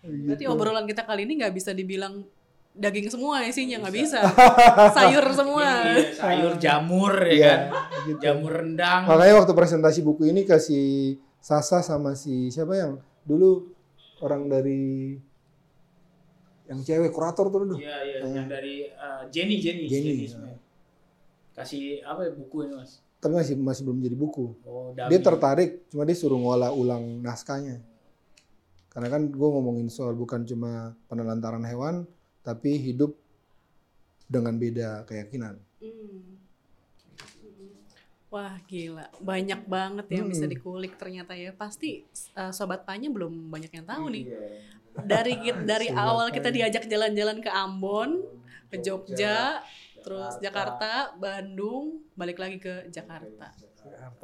[0.07, 0.51] Berarti Gitu.
[0.51, 2.23] obrolan kita kali ini nggak bisa dibilang
[2.71, 4.19] daging semua isinya nggak bisa.
[4.97, 5.65] Sayur semua.
[5.83, 7.61] Iya, sayur jamur ya Iya, kan.
[8.05, 8.19] gitu.
[8.21, 9.01] Jamur rendang.
[9.05, 10.79] Makanya waktu presentasi buku ini ke si
[11.37, 13.71] Sasa sama si siapa yang dulu
[14.19, 15.15] orang dari
[16.67, 17.75] yang cewek kurator tuh dulu.
[17.79, 20.59] Iya iya yang dari uh, Jenny Jenny Jenny, Smith.
[21.53, 22.99] Kasih apa ya buku ini mas?
[23.17, 24.45] Tapi masih masih belum jadi buku.
[24.61, 27.79] Oh dia tertarik cuma dia suruh ngolah ulang naskahnya
[28.97, 32.09] karena kan gue ngomongin soal bukan cuma penelantaran hewan
[32.41, 33.13] tapi hidup
[34.25, 36.41] dengan beda keyakinan Hmm.
[38.27, 40.51] Wah gila, banyak banget yang bisa Hmm.
[40.57, 41.53] dikulik ternyata ya.
[41.53, 44.25] Pasti uh, sobat Panya belum banyak yang tahu nih.
[44.27, 44.39] Iya.
[45.05, 45.33] Dari
[45.69, 48.25] dari Sobat awal kita diajak jalan-jalan ke Ambon,
[48.67, 49.61] ke Jogja,
[50.03, 51.13] terus Jakarta.
[51.13, 53.53] Jakarta, Bandung, balik lagi ke Jakarta.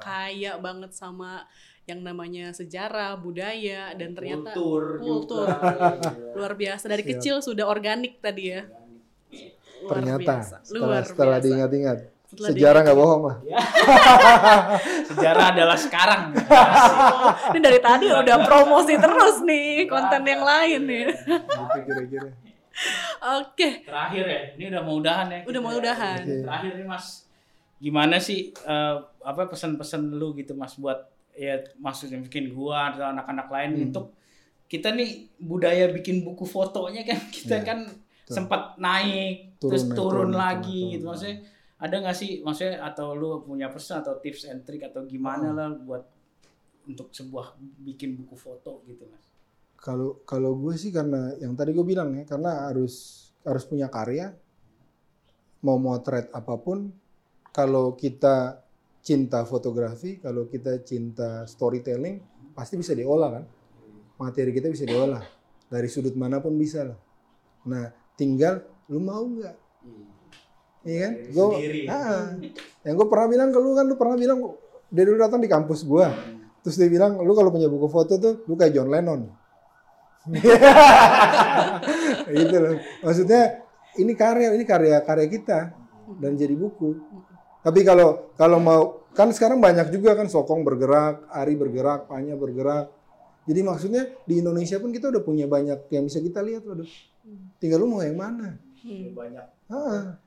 [0.02, 1.48] Kaya banget sama
[1.84, 5.48] yang namanya sejarah, budaya dan ternyata kultur, kultur.
[5.52, 6.12] juga.
[6.40, 7.12] luar biasa dari Siap.
[7.20, 8.64] kecil sudah organik tadi ya.
[9.84, 10.56] Luar ternyata biasa.
[10.64, 11.46] setelah Luar setelah biasa.
[11.46, 11.98] diingat-ingat
[12.34, 13.38] Setelah sejarah nggak bohong lah
[15.12, 16.22] Sejarah adalah sekarang.
[17.54, 21.06] Ini dari tadi udah promosi terus nih konten yang lain nih.
[21.12, 22.30] gitu kira-kira
[23.38, 25.40] Oke, Terakhir ya, ini udah mau udahan ya.
[25.46, 26.26] Udah mau udahan.
[26.26, 27.30] Terakhir nih Mas,
[27.78, 33.48] gimana sih eh, apa pesan-pesan lu gitu Mas buat ya maksudnya mungkin gua atau anak-anak
[33.48, 33.86] lain Hmm.
[33.88, 34.06] untuk
[34.66, 38.34] kita nih budaya bikin buku fotonya kan kita Ya, kan betul.
[38.34, 41.10] sempat naik Turun, terus turun, turun, lagi turun, gitu turun.
[41.12, 41.38] maksudnya
[41.78, 45.58] ada nggak sih maksudnya atau lu punya pesan atau tips and trick atau gimana Hmm.
[45.58, 46.04] lah buat
[46.84, 49.24] untuk sebuah bikin buku foto gitu Mas.
[49.76, 54.32] kalau kalau gue sih karena yang tadi gue bilang ya karena harus harus punya karya
[55.60, 56.92] mau motret apa pun
[57.50, 58.63] kalau kita
[59.04, 62.24] cinta fotografi kalau kita cinta storytelling
[62.56, 63.44] pasti bisa diolah kan?
[64.18, 65.22] Materi kita bisa diolah.
[65.68, 67.00] Dari sudut mana pun bisa lah.
[67.68, 69.56] Nah tinggal lu mau nggak?
[70.88, 71.14] Iya kan?
[71.36, 71.82] Gue sendiri.
[72.88, 74.40] yang gue pernah bilang ke lu kan lu pernah bilang
[74.88, 76.08] dia dulu datang di kampus gue
[76.64, 79.28] terus dia bilang lu kalau punya buku foto tuh lu kayak John Lennon.
[82.32, 82.80] Gitu loh.
[83.04, 83.68] Maksudnya
[84.00, 85.76] ini karya, ini karya karya kita.
[86.20, 86.96] Dan jadi buku.
[87.64, 88.82] Tapi kalau kalau mau
[89.16, 92.92] kan sekarang banyak juga kan Sokong bergerak, Ari bergerak, Panya bergerak.
[93.44, 96.84] Jadi maksudnya di Indonesia pun kita udah punya banyak yang bisa kita lihat loh.
[97.60, 98.60] Tinggal lu mau yang mana?
[98.84, 100.20] Udah banyak Ah,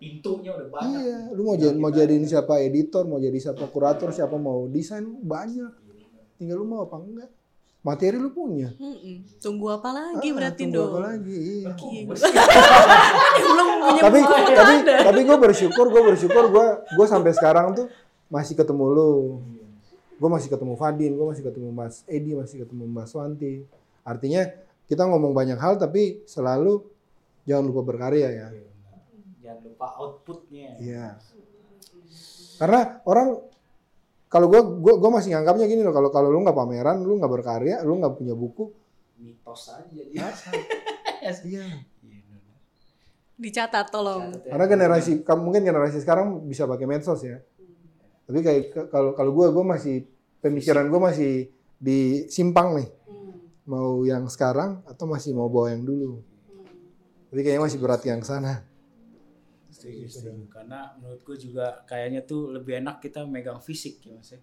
[0.00, 0.90] pintunya udah banyak.
[1.06, 5.04] iya, lu mau jadi mau jadiin siapa editor, mau jadi siapa kurator, siapa mau desain
[5.04, 5.70] banyak.
[6.34, 7.30] Tinggal lu mau apa enggak?
[7.88, 8.68] Materi lu punya.
[8.76, 9.40] Mm-mm.
[9.40, 10.92] Tunggu apa lagi Ah, berarti tunggu dong?
[10.92, 11.40] apa lagi?
[11.64, 12.04] Iya.
[13.40, 17.86] Belum punya tapi buku tapi tapi gue bersyukur gue bersyukur gue gue sampai sekarang tuh
[18.28, 19.10] masih ketemu lu
[20.14, 23.64] gue masih ketemu Fadin gue masih ketemu Mas Edi masih ketemu Mas Wanti
[24.02, 24.44] artinya
[24.84, 26.84] kita ngomong banyak hal tapi selalu
[27.44, 28.46] jangan lupa berkarya ya
[29.40, 30.76] Jangan lupa outputnya.
[30.76, 31.16] iya
[32.58, 33.38] karena orang
[34.28, 37.32] kalau gue gue gue masih nganggapnya gini loh kalau kalau lu nggak pameran lu nggak
[37.32, 38.68] berkarya lu nggak punya buku
[39.18, 40.02] Mitos aja.
[41.50, 41.66] iya
[43.38, 44.34] Dicatat tolong.
[44.46, 47.38] Karena generasi kamu mungkin generasi sekarang bisa pakai medsos ya.
[48.26, 49.96] Tapi kayak kalau kalau gue gue masih
[50.42, 51.32] pemikiran gue masih
[51.78, 52.88] di simpang nih.
[53.70, 56.18] Mau yang sekarang atau masih mau bawa yang dulu.
[57.30, 58.66] Tapi kayaknya masih berat yang sana.
[59.78, 60.42] Setuju, setuju.
[60.50, 64.40] Karena menurut gue juga kayaknya tuh lebih enak kita megang fisik ya mas ya.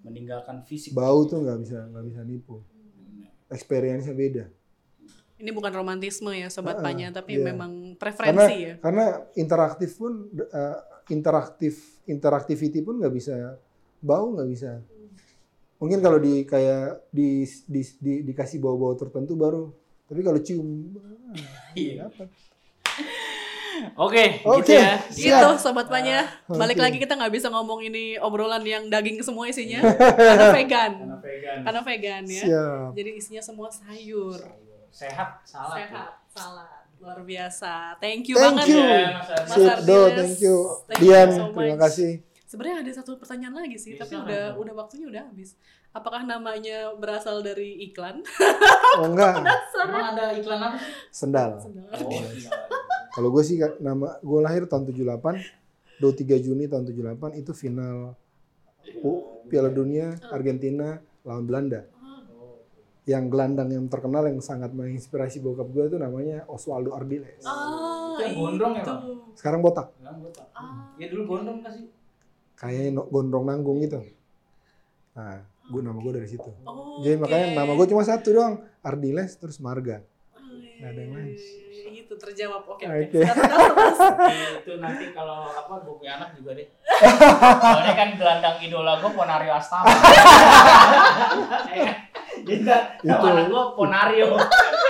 [0.00, 0.94] Meninggalkan fisik.
[0.94, 2.62] Bau tuh nggak bisa nggak bisa nipu.
[3.48, 4.44] Experience-nya beda.
[5.38, 7.46] Ini bukan romantisme ya sobat Ah, Panya, tapi iya.
[7.46, 8.74] memang Karena preferensi ya.
[8.78, 9.04] karena
[9.34, 11.74] interaktif pun eh, interaktif
[12.04, 13.54] interaktivity pun nggak bisa
[13.98, 14.82] bau nggak bisa.
[15.78, 19.70] Mungkin kalau di kayak di, di, di- dikasih bau-bau tertentu baru.
[20.06, 20.66] Tapi kalau cium
[21.74, 22.06] Iya.
[22.06, 22.28] dapat.
[23.94, 24.98] Oke, Oke, gitu ya.
[25.08, 25.38] siap.
[25.38, 26.26] Gitu sobat Panya.
[26.46, 26.84] Balik Oke.
[26.84, 29.82] lagi kita nggak bisa ngomong ini obrolan yang daging semua isinya
[30.18, 30.92] karena vegan.
[30.96, 31.58] Karena vegan.
[31.62, 32.44] Karena vegan ya.
[32.44, 32.88] Siap.
[32.92, 34.38] Jadi isinya semua sayur.
[34.88, 35.76] Sehat, salah.
[35.76, 36.70] Sehat, salad.
[36.98, 37.94] Luar biasa.
[37.96, 38.82] Thank you Thank banget you.
[38.82, 40.16] ya, Mas Do, Ardiles.
[40.16, 40.56] thank you.
[40.84, 42.10] Thank you Dian, so terima kasih.
[42.42, 45.54] Sebenarnya ada satu pertanyaan lagi sih, Bisa, tapi udah udah waktunya udah habis.
[45.88, 48.24] Apakah namanya berasal dari iklan?
[48.96, 49.44] Oh enggak,
[49.84, 50.90] Emang ada iklan apa sih?
[51.12, 51.50] sendal.
[51.60, 52.50] Oh, iya.
[53.18, 55.18] Kalau gue sih nama gue lahir tahun 78,
[55.98, 58.14] 23 Juni tahun 78 itu final
[59.02, 60.94] U- Piala Dunia Argentina
[61.26, 61.82] lawan Belanda.
[63.02, 67.42] Yang gelandang yang terkenal yang sangat menginspirasi bokap gue itu namanya Oswaldo Ardiles.
[67.42, 68.86] Ah, Itu yang gondrong ya, itu.
[68.86, 69.02] Bang?
[69.34, 70.46] Sekarang botak, Bilang gua tak.
[70.52, 70.94] Ah.
[70.94, 71.90] Ya dulu gondrong kasih.
[72.54, 73.98] kayaknya no- gondrong nanggung gitu.
[75.12, 76.50] Nah, gue nama gue dari situ.
[76.62, 77.56] Oh, Jadi makanya oke.
[77.56, 80.06] nama gue cuma satu doang, Ardiles terus Marga.
[80.78, 81.34] Iya, Nggak ada yang lain.
[81.34, 82.62] iya, Itu terjawab.
[82.64, 83.02] Oke, Oke.
[83.04, 83.18] oke.
[83.18, 83.98] Terus,
[84.56, 86.66] itu nanti kalau apa gue punya anak juga deh.
[87.58, 89.90] Soalnya kan gelandang idola gue Ponario Astama.
[92.38, 92.62] Jadi
[93.02, 94.28] nama anak gue Ponario.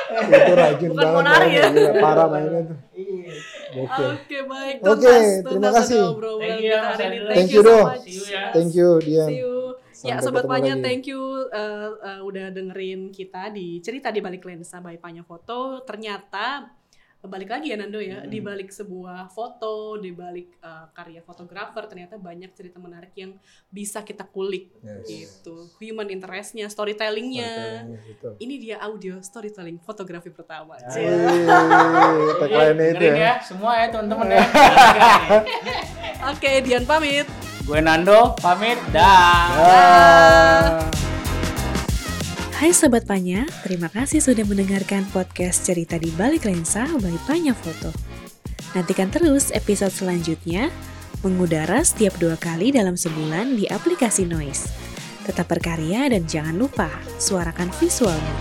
[0.08, 1.16] itu rajin Bukan banget.
[1.16, 1.64] Ponari ya?
[1.68, 2.78] Iya, parah mainnya tuh.
[2.92, 3.32] Iya.
[3.78, 4.04] Oke.
[4.18, 4.74] Oke, baik.
[4.80, 6.02] Oke, Tuntas, terima kasih.
[6.04, 7.24] Thank you kita ya, Mas hari ini.
[7.24, 8.06] Thank, Thank you you, so much.
[8.28, 8.42] Ya.
[8.52, 9.28] Thank you, Dian.
[9.28, 9.57] See you.
[10.06, 10.84] Ya, sobat Panya, lagi.
[10.84, 11.18] thank you
[11.50, 15.82] uh, uh, udah dengerin kita di cerita di balik lensa by Panya Foto.
[15.82, 16.77] Ternyata
[17.18, 18.30] balik lagi ya Nando ya, Hmm.
[18.30, 23.34] di balik sebuah foto, di balik uh, karya fotografer ternyata banyak cerita menarik yang
[23.68, 25.02] bisa kita kulik Yes.
[25.42, 25.66] gitu.
[25.82, 27.84] Human interestnya, storytellingnya.
[27.90, 28.38] Betul.
[28.38, 30.78] Ini dia audio storytelling fotografi pertama.
[32.38, 33.14] Tagline-nya itu ya.
[33.18, 34.42] ya, semua ya teman-teman ya.
[36.30, 37.26] Oke, Dian pamit.
[37.66, 39.44] gue Nando, pamit, dah.
[39.52, 41.07] Ah.
[42.58, 47.94] Hai Sobat Panya, terima kasih sudah mendengarkan podcast cerita di balik lensa by Panya Foto.
[48.74, 50.66] Nantikan terus episode selanjutnya,
[51.22, 54.74] mengudara setiap dua kali dalam sebulan di aplikasi Noise.
[55.22, 56.90] Tetap berkarya dan jangan lupa
[57.22, 58.34] suarakan visualmu.